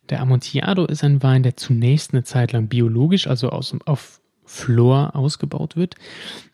Der 0.10 0.22
Amontillado 0.22 0.86
ist 0.86 1.04
ein 1.04 1.24
Wein, 1.24 1.44
der 1.44 1.58
zunächst 1.58 2.14
eine 2.14 2.24
Zeit 2.24 2.52
lang 2.52 2.68
biologisch, 2.68 3.28
also 3.28 3.50
aus, 3.50 3.76
auf 3.86 4.20
Flor 4.46 5.16
ausgebaut 5.16 5.76
wird 5.76 5.96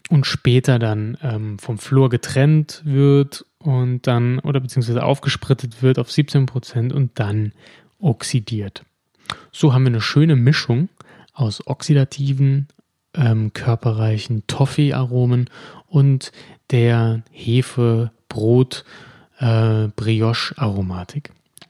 und 0.09 0.25
später 0.25 0.79
dann 0.79 1.17
ähm, 1.21 1.59
vom 1.59 1.77
Flor 1.77 2.09
getrennt 2.09 2.81
wird 2.85 3.45
und 3.57 4.05
dann 4.07 4.39
oder 4.39 4.59
beziehungsweise 4.59 5.03
aufgesprittet 5.03 5.81
wird 5.81 5.99
auf 5.99 6.11
17 6.11 6.45
Prozent 6.45 6.93
und 6.93 7.19
dann 7.19 7.53
oxidiert. 7.99 8.83
So 9.51 9.73
haben 9.73 9.83
wir 9.83 9.89
eine 9.89 10.01
schöne 10.01 10.35
Mischung 10.35 10.89
aus 11.33 11.65
oxidativen, 11.67 12.67
ähm, 13.13 13.53
körperreichen 13.53 14.43
Toffee-Aromen 14.47 15.49
und 15.87 16.31
der 16.71 17.23
Hefe, 17.31 18.11
Brot, 18.27 18.85
äh. 19.39 19.87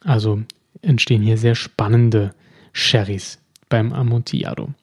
Also 0.03 0.43
entstehen 0.81 1.21
hier 1.21 1.37
sehr 1.37 1.55
spannende 1.55 2.33
Sherrys 2.73 3.39
beim 3.69 3.93
Amontillado. 3.93 4.73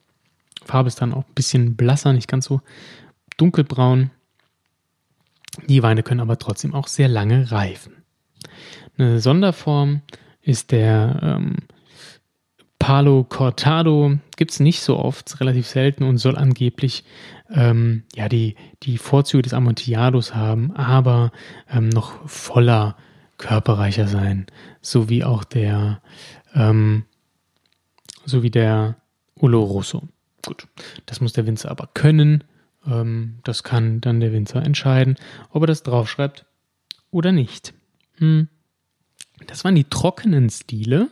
Farbe 0.65 0.87
ist 0.87 1.01
dann 1.01 1.13
auch 1.13 1.25
ein 1.25 1.33
bisschen 1.33 1.75
blasser, 1.75 2.13
nicht 2.13 2.27
ganz 2.27 2.45
so 2.45 2.61
dunkelbraun. 3.37 4.11
Die 5.67 5.81
Weine 5.83 6.03
können 6.03 6.19
aber 6.19 6.37
trotzdem 6.37 6.73
auch 6.73 6.87
sehr 6.87 7.07
lange 7.07 7.51
reifen. 7.51 8.03
Eine 8.97 9.19
Sonderform 9.19 10.01
ist 10.41 10.71
der 10.71 11.19
ähm, 11.21 11.55
Palo 12.79 13.23
Cortado. 13.23 14.17
Gibt 14.35 14.51
es 14.51 14.59
nicht 14.59 14.81
so 14.81 14.97
oft, 14.97 15.39
relativ 15.39 15.67
selten 15.67 16.03
und 16.03 16.17
soll 16.17 16.37
angeblich 16.37 17.03
ähm, 17.49 18.03
ja, 18.15 18.29
die, 18.29 18.55
die 18.83 18.97
Vorzüge 18.97 19.41
des 19.41 19.53
Amontillados 19.53 20.35
haben, 20.35 20.75
aber 20.75 21.31
ähm, 21.69 21.89
noch 21.89 22.27
voller 22.27 22.95
körperreicher 23.37 24.07
sein, 24.07 24.47
so 24.81 25.09
wie 25.09 25.23
auch 25.23 25.43
der, 25.43 26.01
ähm, 26.53 27.05
so 28.25 28.43
wie 28.43 28.51
der 28.51 28.97
Oloroso. 29.35 30.07
Gut, 30.45 30.67
das 31.05 31.21
muss 31.21 31.33
der 31.33 31.45
Winzer 31.45 31.69
aber 31.69 31.89
können. 31.93 32.43
Ähm, 32.85 33.39
das 33.43 33.63
kann 33.63 34.01
dann 34.01 34.19
der 34.19 34.31
Winzer 34.31 34.63
entscheiden, 34.63 35.15
ob 35.51 35.63
er 35.63 35.67
das 35.67 35.83
draufschreibt 35.83 36.45
oder 37.11 37.31
nicht. 37.31 37.73
Hm. 38.15 38.47
Das 39.45 39.63
waren 39.63 39.75
die 39.75 39.83
trockenen 39.83 40.49
Stile. 40.49 41.09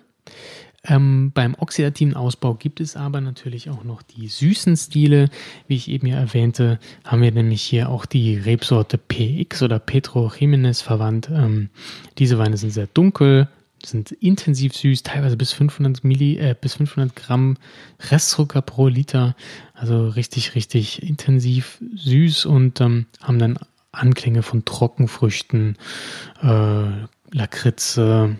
Ähm, 0.88 1.32
beim 1.34 1.56
oxidativen 1.58 2.13
Ausbau 2.13 2.54
gibt 2.54 2.80
es 2.80 2.95
aber 2.95 3.21
natürlich 3.21 3.69
auch 3.69 3.84
noch 3.84 4.02
die 4.02 4.28
süßen 4.28 4.78
Stile. 4.78 5.30
Wie 5.67 5.76
ich 5.76 5.89
eben 5.89 6.08
ja 6.08 6.17
erwähnte, 6.17 6.80
haben 7.04 7.21
wir 7.21 7.32
nämlich 7.32 7.62
hier 7.62 7.89
auch 7.89 8.06
die 8.06 8.38
Rebsorte 8.38 8.98
PX 8.98 9.63
oder 9.63 9.80
Petro 9.80 10.32
Jimenez 10.38 10.82
verwandt. 10.82 11.30
Ähm, 11.32 11.69
diese 12.17 12.38
Weine 12.38 12.58
sind 12.58 12.71
sehr 12.71 12.88
dunkel, 12.88 13.48
sind 13.84 14.12
intensiv 14.12 14.76
süß, 14.76 15.04
teilweise 15.04 15.38
bis 15.38 15.54
500, 15.54 16.04
Milli, 16.04 16.38
äh, 16.38 16.56
bis 16.60 16.76
500 16.76 17.15
Gramm 17.15 17.58
Restzucker 18.12 18.62
pro 18.62 18.88
Liter. 18.88 19.36
Also 19.74 20.08
richtig, 20.10 20.56
richtig 20.56 21.04
intensiv 21.04 21.80
süß 21.95 22.45
und 22.45 22.82
ähm, 22.82 23.06
haben 23.21 23.39
dann 23.39 23.60
Anklänge 23.91 24.43
von 24.43 24.65
Trockenfrüchten, 24.65 25.78
äh, 26.41 26.86
Lakritze. 27.32 28.38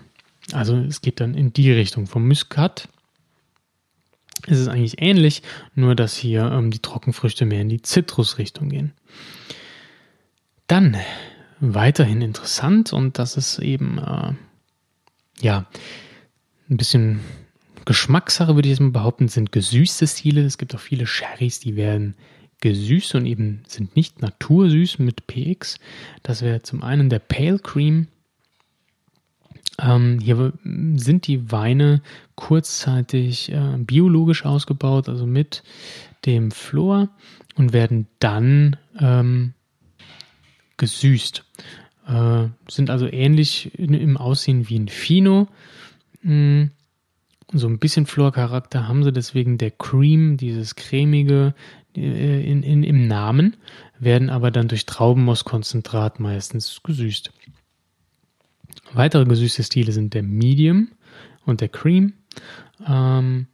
Also 0.52 0.76
es 0.78 1.02
geht 1.02 1.20
dann 1.20 1.34
in 1.34 1.54
die 1.54 1.72
Richtung. 1.72 2.08
Vom 2.08 2.28
Muskat 2.28 2.88
ist 4.48 4.60
es 4.60 4.68
eigentlich 4.68 5.02
ähnlich, 5.02 5.42
nur 5.74 5.96
dass 5.96 6.16
hier 6.16 6.52
ähm, 6.52 6.72
die 6.72 6.80
Trockenfrüchte 6.80 7.46
mehr 7.46 7.62
in 7.62 7.70
die 7.70 7.82
Zitrusrichtung 7.82 8.70
gehen. 8.70 8.94
Dann 10.68 10.98
weiterhin 11.60 12.22
interessant 12.22 12.94
und 12.94 13.18
das 13.18 13.38
ist 13.38 13.60
eben 13.60 13.98
äh, 13.98 14.34
ja, 15.42 15.66
ein 16.70 16.78
bisschen 16.78 17.20
Geschmackssache, 17.86 18.56
würde 18.56 18.68
ich 18.68 18.72
jetzt 18.72 18.82
mal 18.82 18.92
behaupten, 18.92 19.28
sind 19.28 19.52
gesüßte 19.52 20.08
Stile. 20.08 20.44
Es 20.44 20.58
gibt 20.58 20.74
auch 20.76 20.80
viele 20.80 21.06
Sherrys, 21.06 21.60
die 21.60 21.76
werden 21.76 22.16
gesüßt 22.62 23.16
und 23.16 23.26
eben 23.26 23.64
sind 23.68 23.96
nicht 23.96 24.22
natursüß 24.22 25.00
mit 25.00 25.28
PX. 25.28 25.78
Das 26.24 26.42
wäre 26.42 26.64
zum 26.64 26.82
einen 26.84 27.10
der 27.10 27.20
Pale 27.20 27.60
Cream. 27.60 28.08
Ähm, 29.80 30.20
hier 30.20 30.54
sind 30.64 31.28
die 31.28 31.52
Weine 31.52 32.02
kurzzeitig 32.36 33.52
äh, 33.52 33.78
biologisch 33.78 34.46
ausgebaut, 34.46 35.10
also 35.10 35.26
mit 35.26 35.64
dem 36.26 36.52
Flor 36.52 37.10
und 37.56 37.74
werden 37.74 38.08
dann 38.20 38.78
ähm, 39.00 39.54
gesüßt. 40.78 41.44
Äh, 42.08 42.48
sind 42.70 42.90
also 42.90 43.08
ähnlich 43.08 43.78
im 43.78 44.18
Aussehen 44.18 44.70
wie 44.70 44.80
ein 44.80 44.88
Fino. 44.88 45.48
Mm, 46.22 46.66
so 47.52 47.68
ein 47.68 47.80
bisschen 47.80 48.06
Florcharakter 48.06 48.88
haben 48.88 49.04
sie, 49.04 49.12
deswegen 49.12 49.58
der 49.58 49.72
Cream, 49.72 50.38
dieses 50.38 50.76
cremige 50.76 51.54
äh, 51.96 52.52
in, 52.52 52.64
in, 52.64 52.84
im 52.84 53.08
Namen, 53.08 53.56
werden 54.00 54.30
aber 54.30 54.52
dann 54.52 54.68
durch 54.68 54.86
Traubenmosskonzentrat 54.86 56.20
meistens 56.20 56.82
gesüßt. 56.84 57.32
Weitere 58.96 59.26
gesüßte 59.26 59.64
Stile 59.64 59.92
sind 59.92 60.14
der 60.14 60.24
Medium 60.24 60.90
und 61.46 61.62
der 61.62 61.70
Cream. 61.70 62.14
Ähm, 62.88 63.48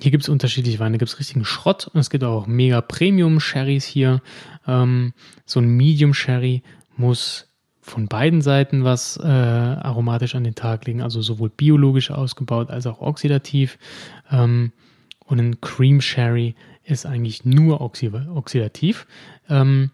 hier 0.00 0.10
gibt 0.10 0.24
es 0.24 0.28
unterschiedliche 0.28 0.80
Weine, 0.80 0.98
gibt 0.98 1.10
es 1.10 1.18
richtigen 1.18 1.44
Schrott 1.44 1.88
und 1.92 2.00
es 2.00 2.10
gibt 2.10 2.24
auch 2.24 2.46
mega 2.46 2.80
Premium 2.80 3.40
Sherrys 3.40 3.84
hier. 3.84 4.22
Ähm, 4.66 5.12
so 5.44 5.60
ein 5.60 5.68
Medium 5.68 6.14
Sherry 6.14 6.62
muss 6.96 7.50
von 7.80 8.06
beiden 8.08 8.40
Seiten 8.40 8.82
was 8.82 9.18
äh, 9.18 9.26
aromatisch 9.26 10.34
an 10.34 10.44
den 10.44 10.54
Tag 10.54 10.86
legen, 10.86 11.02
also 11.02 11.20
sowohl 11.20 11.50
biologisch 11.50 12.10
ausgebaut 12.10 12.70
als 12.70 12.86
auch 12.86 13.00
oxidativ. 13.00 13.78
Ähm, 14.30 14.72
und 15.26 15.38
ein 15.38 15.60
Cream 15.60 16.00
Sherry 16.00 16.54
ist 16.84 17.06
eigentlich 17.06 17.44
nur 17.44 17.80
oxi 17.80 18.10
oxidativ. 18.10 19.06
Ähm, 19.48 19.90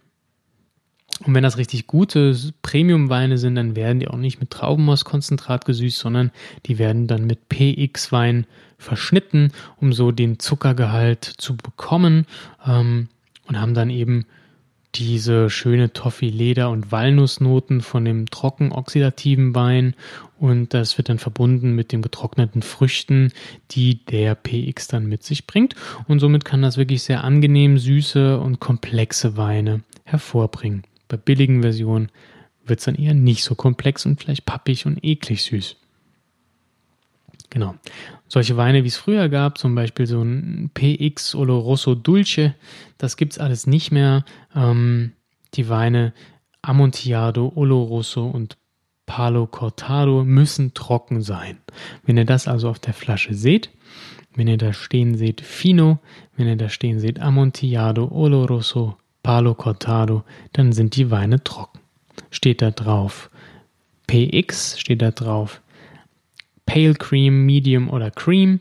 und 1.24 1.34
wenn 1.34 1.42
das 1.42 1.58
richtig 1.58 1.86
gute 1.86 2.34
Premium-Weine 2.62 3.36
sind, 3.36 3.56
dann 3.56 3.76
werden 3.76 4.00
die 4.00 4.08
auch 4.08 4.16
nicht 4.16 4.40
mit 4.40 4.50
Traubenmosskonzentrat 4.50 5.66
gesüßt, 5.66 5.98
sondern 5.98 6.30
die 6.66 6.78
werden 6.78 7.06
dann 7.06 7.26
mit 7.26 7.48
PX-Wein 7.48 8.46
verschnitten, 8.78 9.52
um 9.76 9.92
so 9.92 10.12
den 10.12 10.38
Zuckergehalt 10.38 11.24
zu 11.24 11.56
bekommen 11.56 12.26
ähm, 12.66 13.08
und 13.46 13.60
haben 13.60 13.74
dann 13.74 13.90
eben 13.90 14.24
diese 14.94 15.50
schöne 15.50 15.92
Toffee, 15.92 16.30
Leder 16.30 16.70
und 16.70 16.90
Walnussnoten 16.90 17.80
von 17.80 18.04
dem 18.04 18.26
trocken 18.26 18.72
oxidativen 18.72 19.54
Wein 19.54 19.94
und 20.38 20.74
das 20.74 20.98
wird 20.98 21.08
dann 21.10 21.18
verbunden 21.18 21.76
mit 21.76 21.92
den 21.92 22.02
getrockneten 22.02 22.62
Früchten, 22.62 23.32
die 23.70 24.04
der 24.06 24.34
PX 24.34 24.88
dann 24.88 25.06
mit 25.06 25.22
sich 25.22 25.46
bringt 25.46 25.76
und 26.08 26.18
somit 26.18 26.44
kann 26.44 26.62
das 26.62 26.76
wirklich 26.76 27.02
sehr 27.02 27.22
angenehm 27.22 27.78
süße 27.78 28.40
und 28.40 28.58
komplexe 28.58 29.36
Weine 29.36 29.82
hervorbringen. 30.04 30.82
Bei 31.10 31.16
billigen 31.16 31.62
Versionen 31.62 32.08
wird 32.64 32.78
es 32.78 32.84
dann 32.84 32.94
eher 32.94 33.14
nicht 33.14 33.42
so 33.42 33.56
komplex 33.56 34.06
und 34.06 34.20
vielleicht 34.20 34.46
pappig 34.46 34.86
und 34.86 35.04
eklig 35.04 35.42
süß. 35.42 35.76
Genau. 37.50 37.74
Solche 38.28 38.56
Weine, 38.56 38.84
wie 38.84 38.88
es 38.88 38.96
früher 38.96 39.28
gab, 39.28 39.58
zum 39.58 39.74
Beispiel 39.74 40.06
so 40.06 40.22
ein 40.22 40.70
PX 40.72 41.34
Oloroso 41.34 41.96
Dulce, 41.96 42.54
das 42.96 43.16
gibt 43.16 43.32
es 43.32 43.38
alles 43.40 43.66
nicht 43.66 43.90
mehr. 43.90 44.24
Ähm, 44.54 45.12
die 45.54 45.68
Weine 45.68 46.14
Amontillado, 46.62 47.52
Oloroso 47.56 48.28
und 48.28 48.56
Palo 49.04 49.48
Cortado 49.48 50.24
müssen 50.24 50.74
trocken 50.74 51.22
sein. 51.22 51.58
Wenn 52.04 52.16
ihr 52.16 52.24
das 52.24 52.46
also 52.46 52.68
auf 52.68 52.78
der 52.78 52.94
Flasche 52.94 53.34
seht, 53.34 53.70
wenn 54.36 54.46
ihr 54.46 54.58
da 54.58 54.72
stehen 54.72 55.16
seht 55.16 55.40
Fino, 55.40 55.98
wenn 56.36 56.46
ihr 56.46 56.54
da 56.54 56.68
stehen 56.68 57.00
seht 57.00 57.18
Amontillado, 57.18 58.12
Oloroso, 58.12 58.96
Palo 59.22 59.54
Cortado, 59.54 60.24
dann 60.52 60.72
sind 60.72 60.96
die 60.96 61.10
Weine 61.10 61.42
trocken. 61.42 61.80
Steht 62.30 62.62
da 62.62 62.70
drauf 62.70 63.30
PX, 64.06 64.80
steht 64.80 65.02
da 65.02 65.10
drauf 65.10 65.60
Pale 66.66 66.94
Cream, 66.94 67.46
Medium 67.46 67.90
oder 67.90 68.10
Cream, 68.10 68.60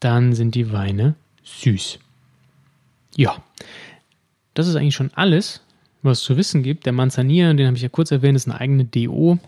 dann 0.00 0.34
sind 0.34 0.54
die 0.54 0.72
Weine 0.72 1.14
süß. 1.42 1.98
Ja, 3.16 3.42
das 4.54 4.68
ist 4.68 4.76
eigentlich 4.76 4.94
schon 4.94 5.12
alles, 5.14 5.62
was 6.02 6.18
es 6.18 6.24
zu 6.24 6.36
wissen 6.36 6.62
gibt. 6.62 6.86
Der 6.86 6.92
Manzanier, 6.92 7.52
den 7.54 7.66
habe 7.66 7.76
ich 7.76 7.82
ja 7.82 7.88
kurz 7.88 8.10
erwähnt, 8.10 8.36
ist 8.36 8.48
eine 8.48 8.60
eigene 8.60 8.84
DO, 8.84 9.38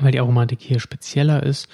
weil 0.00 0.12
die 0.12 0.20
Aromatik 0.20 0.60
hier 0.62 0.80
spezieller 0.80 1.42
ist 1.42 1.68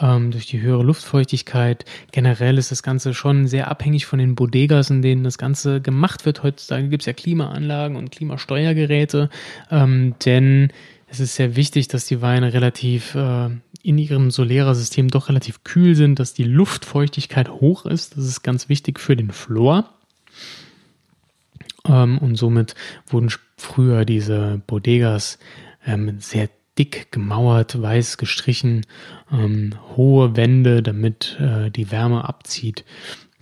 ähm, 0.00 0.30
durch 0.30 0.46
die 0.46 0.60
höhere 0.60 0.84
Luftfeuchtigkeit. 0.84 1.84
Generell 2.12 2.58
ist 2.58 2.70
das 2.70 2.82
Ganze 2.82 3.12
schon 3.12 3.48
sehr 3.48 3.68
abhängig 3.68 4.06
von 4.06 4.18
den 4.18 4.36
Bodegas, 4.36 4.90
in 4.90 5.02
denen 5.02 5.24
das 5.24 5.36
Ganze 5.36 5.80
gemacht 5.80 6.26
wird. 6.26 6.42
Heutzutage 6.42 6.88
gibt 6.88 7.02
es 7.02 7.06
ja 7.06 7.12
Klimaanlagen 7.12 7.96
und 7.96 8.12
Klimasteuergeräte, 8.12 9.30
ähm, 9.70 10.14
denn 10.24 10.70
es 11.08 11.20
ist 11.20 11.36
sehr 11.36 11.56
wichtig, 11.56 11.88
dass 11.88 12.06
die 12.06 12.20
Weine 12.20 12.52
relativ 12.52 13.14
äh, 13.14 13.48
in 13.82 13.98
ihrem 13.98 14.30
Solera-System 14.30 15.08
doch 15.08 15.28
relativ 15.28 15.64
kühl 15.64 15.94
sind, 15.94 16.18
dass 16.18 16.34
die 16.34 16.44
Luftfeuchtigkeit 16.44 17.48
hoch 17.48 17.86
ist. 17.86 18.16
Das 18.16 18.24
ist 18.24 18.42
ganz 18.42 18.68
wichtig 18.68 19.00
für 19.00 19.16
den 19.16 19.30
Flor. 19.30 19.88
Ähm, 21.84 22.18
und 22.18 22.36
somit 22.36 22.74
wurden 23.06 23.30
früher 23.56 24.04
diese 24.04 24.60
Bodegas 24.66 25.38
ähm, 25.84 26.20
sehr 26.20 26.48
dick 26.78 27.10
gemauert, 27.10 27.80
weiß 27.80 28.18
gestrichen, 28.18 28.86
ähm, 29.32 29.74
hohe 29.96 30.36
Wände, 30.36 30.82
damit 30.82 31.36
äh, 31.40 31.70
die 31.70 31.90
Wärme 31.90 32.28
abzieht. 32.28 32.84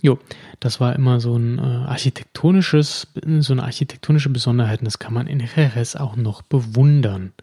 Jo, 0.01 0.19
das 0.59 0.79
war 0.79 0.95
immer 0.95 1.19
so 1.19 1.35
ein 1.35 1.57
äh, 1.57 1.61
architektonisches, 1.61 3.07
so 3.39 3.53
eine 3.53 3.63
architektonische 3.63 4.29
Besonderheit 4.29 4.79
und 4.79 4.85
das 4.85 4.99
kann 4.99 5.13
man 5.13 5.27
in 5.27 5.39
Jerez 5.39 5.95
auch 5.95 6.15
noch 6.15 6.41
bewundern. 6.43 7.33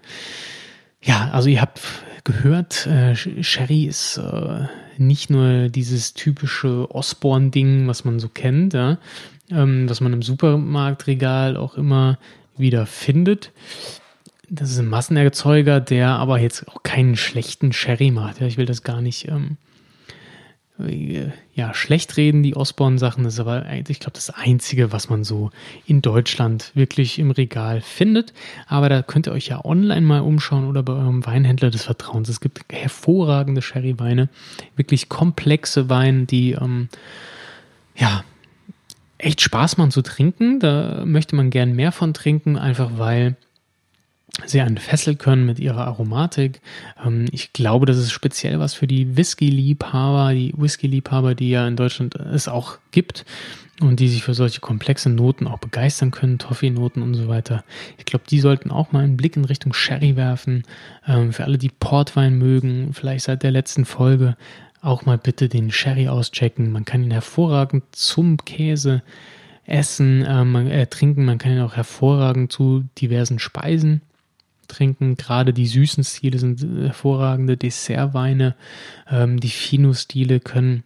Ja, 1.03 1.31
also 1.33 1.49
ihr 1.49 1.61
habt 1.61 1.81
gehört, 2.25 2.87
äh, 2.87 3.17
Sherry 3.17 3.85
ist 3.85 4.19
äh, 4.19 4.67
nicht 4.97 5.31
nur 5.31 5.69
dieses 5.69 6.15
typische 6.15 6.89
Osborne-Ding, 6.95 7.89
was 7.89 8.05
man 8.05 8.21
so 8.21 8.29
kennt, 8.29 8.75
ja, 8.75 8.99
ähm, 9.51 9.89
was 9.89 10.01
man 10.01 10.13
im 10.13 10.23
Supermarktregal 10.23 11.57
auch 11.57 11.75
immer 11.75 12.19
wieder 12.57 12.87
findet. 12.87 13.51
Das 14.55 14.71
ist 14.71 14.79
ein 14.79 14.89
Massenerzeuger, 14.89 15.81
der 15.81 16.11
aber 16.11 16.39
jetzt 16.39 16.69
auch 16.69 16.83
keinen 16.83 17.17
schlechten 17.17 17.73
Sherry 17.73 18.11
macht. 18.11 18.39
Ja, 18.39 18.47
ich 18.47 18.59
will 18.59 18.67
das 18.67 18.83
gar 18.83 19.01
nicht 19.01 19.27
ähm, 19.29 19.57
äh, 20.79 21.31
ja, 21.55 21.73
schlecht 21.73 22.19
reden, 22.19 22.43
die 22.43 22.55
Osborne-Sachen. 22.55 23.25
Das 23.25 23.33
ist 23.33 23.41
aber 23.41 23.65
eigentlich, 23.65 23.97
ich 23.97 24.01
glaube, 24.01 24.13
das 24.13 24.29
Einzige, 24.29 24.93
was 24.93 25.09
man 25.09 25.25
so 25.25 25.51
in 25.87 26.03
Deutschland 26.03 26.71
wirklich 26.75 27.19
im 27.19 27.31
Regal 27.31 27.81
findet. 27.81 28.35
Aber 28.67 28.91
da 28.91 29.01
könnt 29.01 29.27
ihr 29.27 29.33
euch 29.33 29.47
ja 29.47 29.65
online 29.65 30.03
mal 30.03 30.21
umschauen 30.21 30.69
oder 30.69 30.83
bei 30.83 30.93
eurem 30.93 31.25
Weinhändler 31.25 31.71
des 31.71 31.85
Vertrauens. 31.85 32.29
Es 32.29 32.41
gibt 32.41 32.61
hervorragende 32.71 33.63
Sherry-Weine, 33.63 34.29
wirklich 34.77 35.09
komplexe 35.09 35.89
Weine, 35.89 36.27
die 36.27 36.53
ähm, 36.53 36.91
ja 37.97 38.23
echt 39.17 39.41
Spaß 39.41 39.79
machen 39.79 39.93
zu 39.93 40.03
trinken. 40.03 40.61
Da 40.61 41.05
möchte 41.07 41.37
man 41.37 41.49
gern 41.49 41.73
mehr 41.73 41.91
von 41.91 42.13
trinken, 42.13 42.59
einfach 42.59 42.91
weil 42.99 43.37
sie 44.47 44.61
einen 44.61 44.79
fesseln 44.79 45.19
können 45.19 45.45
mit 45.45 45.59
ihrer 45.59 45.87
Aromatik. 45.87 46.61
Ähm, 47.05 47.27
ich 47.33 47.53
glaube, 47.53 47.87
das 47.87 47.99
ist 47.99 48.13
speziell 48.13 48.59
was 48.59 48.75
für 48.75 48.87
die 48.87 49.17
Whisky-Liebhaber, 49.17 50.33
die 50.33 50.55
Whisky-Liebhaber, 50.57 51.35
die 51.35 51.51
ja 51.51 51.67
in 51.69 51.77
Deutschland 51.77 52.15
es 52.15 52.49
auch 52.49 52.79
gibt 52.93 53.25
und 53.81 54.01
die 54.01 54.09
sich 54.09 54.23
für 54.23 54.35
solche 54.35 54.61
komplexen 54.61 55.15
Noten 55.15 55.47
auch 55.47 55.59
begeistern 55.59 56.13
können, 56.13 56.39
Toffee-Noten 56.39 57.03
und 57.03 57.15
so 57.15 57.29
weiter. 57.29 57.65
Ich 57.99 58.05
glaube, 58.05 58.25
die 58.29 58.41
sollten 58.41 58.71
auch 58.71 58.93
mal 58.93 59.05
einen 59.05 59.17
Blick 59.17 59.37
in 59.37 59.45
Richtung 59.45 59.75
Sherry 59.75 60.17
werfen. 60.17 60.63
Ähm, 61.07 61.33
für 61.33 61.45
alle, 61.45 61.59
die 61.59 61.71
Portwein 61.71 62.39
mögen, 62.39 62.95
vielleicht 62.95 63.25
seit 63.25 63.43
der 63.43 63.51
letzten 63.51 63.85
Folge 63.85 64.37
auch 64.81 65.05
mal 65.05 65.19
bitte 65.19 65.49
den 65.49 65.71
Sherry 65.71 66.09
auschecken. 66.09 66.73
Man 66.73 66.85
kann 66.85 67.05
ihn 67.05 67.11
hervorragend 67.11 67.85
zum 67.93 68.39
Käse 68.39 69.03
essen, 69.65 70.25
äh, 70.25 70.83
äh, 70.83 70.87
trinken. 70.87 71.25
Man 71.25 71.39
kann 71.39 71.53
ihn 71.53 71.61
auch 71.61 71.77
hervorragend 71.77 72.51
zu 72.51 72.85
diversen 72.99 73.39
Speisen 73.39 74.01
trinken. 74.69 75.17
Gerade 75.17 75.53
die 75.53 75.67
süßen 75.67 76.05
Stile 76.05 76.39
sind 76.39 76.63
hervorragende 76.63 77.57
Dessertweine. 77.57 78.55
Ähm, 79.11 79.41
die 79.41 79.51
Fino-Stile 79.51 80.41
können 80.41 80.85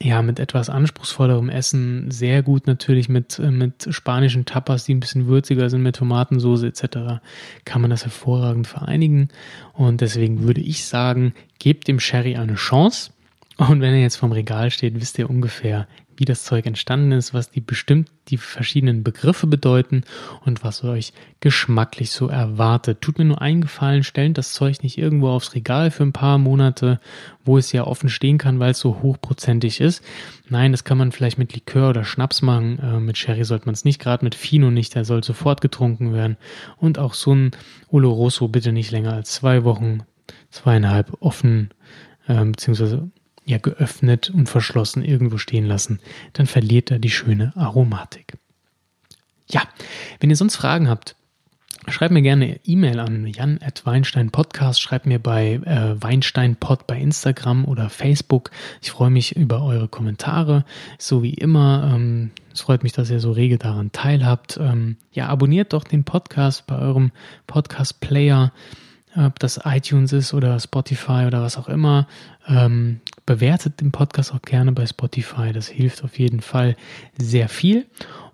ja, 0.00 0.22
mit 0.22 0.40
etwas 0.40 0.70
anspruchsvollerem 0.70 1.48
Essen 1.48 2.10
sehr 2.10 2.42
gut 2.42 2.66
natürlich 2.66 3.08
mit, 3.08 3.38
äh, 3.38 3.50
mit 3.50 3.86
spanischen 3.90 4.44
Tapas, 4.44 4.84
die 4.84 4.94
ein 4.94 5.00
bisschen 5.00 5.26
würziger 5.26 5.70
sind, 5.70 5.82
mit 5.82 5.96
Tomatensauce 5.96 6.64
etc., 6.64 7.20
kann 7.64 7.80
man 7.80 7.90
das 7.90 8.04
hervorragend 8.04 8.66
vereinigen. 8.66 9.28
Und 9.72 10.00
deswegen 10.00 10.42
würde 10.42 10.60
ich 10.60 10.84
sagen, 10.84 11.32
gebt 11.58 11.86
dem 11.86 12.00
Sherry 12.00 12.36
eine 12.36 12.56
Chance. 12.56 13.12
Und 13.56 13.80
wenn 13.80 13.94
er 13.94 14.00
jetzt 14.00 14.16
vom 14.16 14.32
Regal 14.32 14.70
steht, 14.70 15.00
wisst 15.00 15.18
ihr 15.18 15.30
ungefähr, 15.30 15.86
wie 16.16 16.24
das 16.24 16.44
Zeug 16.44 16.66
entstanden 16.66 17.12
ist, 17.12 17.34
was 17.34 17.50
die 17.50 17.60
bestimmt 17.60 18.10
die 18.28 18.38
verschiedenen 18.38 19.04
Begriffe 19.04 19.46
bedeuten 19.46 20.04
und 20.44 20.64
was 20.64 20.82
euch 20.82 21.12
geschmacklich 21.40 22.10
so 22.10 22.28
erwartet. 22.28 23.00
Tut 23.00 23.18
mir 23.18 23.24
nur 23.24 23.42
einen 23.42 23.60
Gefallen, 23.60 24.02
stellt 24.02 24.38
das 24.38 24.52
Zeug 24.52 24.82
nicht 24.82 24.96
irgendwo 24.96 25.28
aufs 25.28 25.54
Regal 25.54 25.90
für 25.90 26.04
ein 26.04 26.12
paar 26.12 26.38
Monate, 26.38 27.00
wo 27.44 27.58
es 27.58 27.72
ja 27.72 27.84
offen 27.84 28.08
stehen 28.08 28.38
kann, 28.38 28.60
weil 28.60 28.70
es 28.70 28.78
so 28.78 29.02
hochprozentig 29.02 29.80
ist. 29.80 30.02
Nein, 30.48 30.72
das 30.72 30.84
kann 30.84 30.98
man 30.98 31.12
vielleicht 31.12 31.38
mit 31.38 31.54
Likör 31.54 31.90
oder 31.90 32.04
Schnaps 32.04 32.42
machen. 32.42 32.78
Äh, 32.78 33.00
mit 33.00 33.18
Sherry 33.18 33.44
sollte 33.44 33.66
man 33.66 33.74
es 33.74 33.84
nicht, 33.84 34.00
gerade 34.00 34.24
mit 34.24 34.34
Fino 34.34 34.70
nicht, 34.70 34.94
der 34.94 35.04
soll 35.04 35.22
sofort 35.22 35.60
getrunken 35.60 36.12
werden. 36.12 36.36
Und 36.76 36.98
auch 36.98 37.14
so 37.14 37.34
ein 37.34 37.50
Oloroso 37.88 38.48
bitte 38.48 38.72
nicht 38.72 38.90
länger 38.90 39.12
als 39.12 39.32
zwei 39.32 39.64
Wochen, 39.64 40.02
zweieinhalb 40.50 41.12
offen, 41.20 41.70
äh, 42.26 42.44
beziehungsweise 42.44 43.10
ja 43.44 43.58
geöffnet 43.58 44.30
und 44.30 44.48
verschlossen 44.48 45.04
irgendwo 45.04 45.38
stehen 45.38 45.66
lassen, 45.66 46.00
dann 46.32 46.46
verliert 46.46 46.90
er 46.90 46.98
die 46.98 47.10
schöne 47.10 47.52
Aromatik. 47.56 48.34
Ja, 49.46 49.62
wenn 50.20 50.30
ihr 50.30 50.36
sonst 50.36 50.56
Fragen 50.56 50.88
habt, 50.88 51.16
Schreibt 51.86 52.14
mir 52.14 52.22
gerne 52.22 52.60
E-Mail 52.64 52.98
an 52.98 53.26
jan 53.26 53.58
at 53.62 53.84
Weinstein 53.84 54.30
Podcast. 54.30 54.80
Schreibt 54.80 55.04
mir 55.04 55.18
bei 55.18 55.60
äh, 55.64 56.02
Weinsteinpod 56.02 56.86
bei 56.86 56.98
Instagram 56.98 57.66
oder 57.66 57.90
Facebook. 57.90 58.50
Ich 58.80 58.90
freue 58.90 59.10
mich 59.10 59.36
über 59.36 59.62
eure 59.62 59.88
Kommentare. 59.88 60.64
So 60.98 61.22
wie 61.22 61.34
immer. 61.34 61.92
Ähm, 61.94 62.30
es 62.54 62.62
freut 62.62 62.84
mich, 62.84 62.92
dass 62.92 63.10
ihr 63.10 63.20
so 63.20 63.32
rege 63.32 63.58
daran 63.58 63.92
teilhabt. 63.92 64.58
Ähm, 64.58 64.96
ja, 65.12 65.28
abonniert 65.28 65.74
doch 65.74 65.84
den 65.84 66.04
Podcast 66.04 66.66
bei 66.66 66.78
eurem 66.78 67.12
Podcast-Player 67.46 68.52
ob 69.16 69.38
das 69.38 69.60
iTunes 69.64 70.12
ist 70.12 70.34
oder 70.34 70.58
Spotify 70.58 71.24
oder 71.26 71.42
was 71.42 71.56
auch 71.56 71.68
immer. 71.68 72.08
Ähm, 72.48 73.00
bewertet 73.26 73.80
den 73.80 73.92
Podcast 73.92 74.32
auch 74.32 74.42
gerne 74.42 74.72
bei 74.72 74.86
Spotify. 74.86 75.52
Das 75.52 75.68
hilft 75.68 76.04
auf 76.04 76.18
jeden 76.18 76.40
Fall 76.40 76.76
sehr 77.18 77.48
viel. 77.48 77.86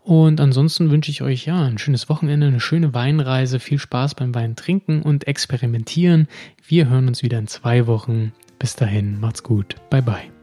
Und 0.03 0.41
ansonsten 0.41 0.91
wünsche 0.91 1.11
ich 1.11 1.23
euch 1.23 1.47
ja 1.47 1.63
ein 1.63 1.79
schönes 1.79 2.09
Wochenende, 2.09 2.47
eine 2.47 2.61
schöne 2.61 2.95
Weinreise, 2.95 3.61
viel 3.61 3.79
Spaß 3.79 4.15
beim 4.15 4.35
Wein 4.35 4.57
trinken 4.57 5.03
und 5.03 5.27
experimentieren. 5.27 6.27
Wir 6.67 6.89
hören 6.89 7.09
uns 7.09 7.23
wieder 7.23 7.39
in 7.39 7.47
zwei 7.47 7.87
Wochen. 7.87 8.33
Bis 8.59 8.77
dahin, 8.77 9.21
macht's 9.21 9.43
gut. 9.43 9.77
Bye 9.91 10.03
bye. 10.03 10.40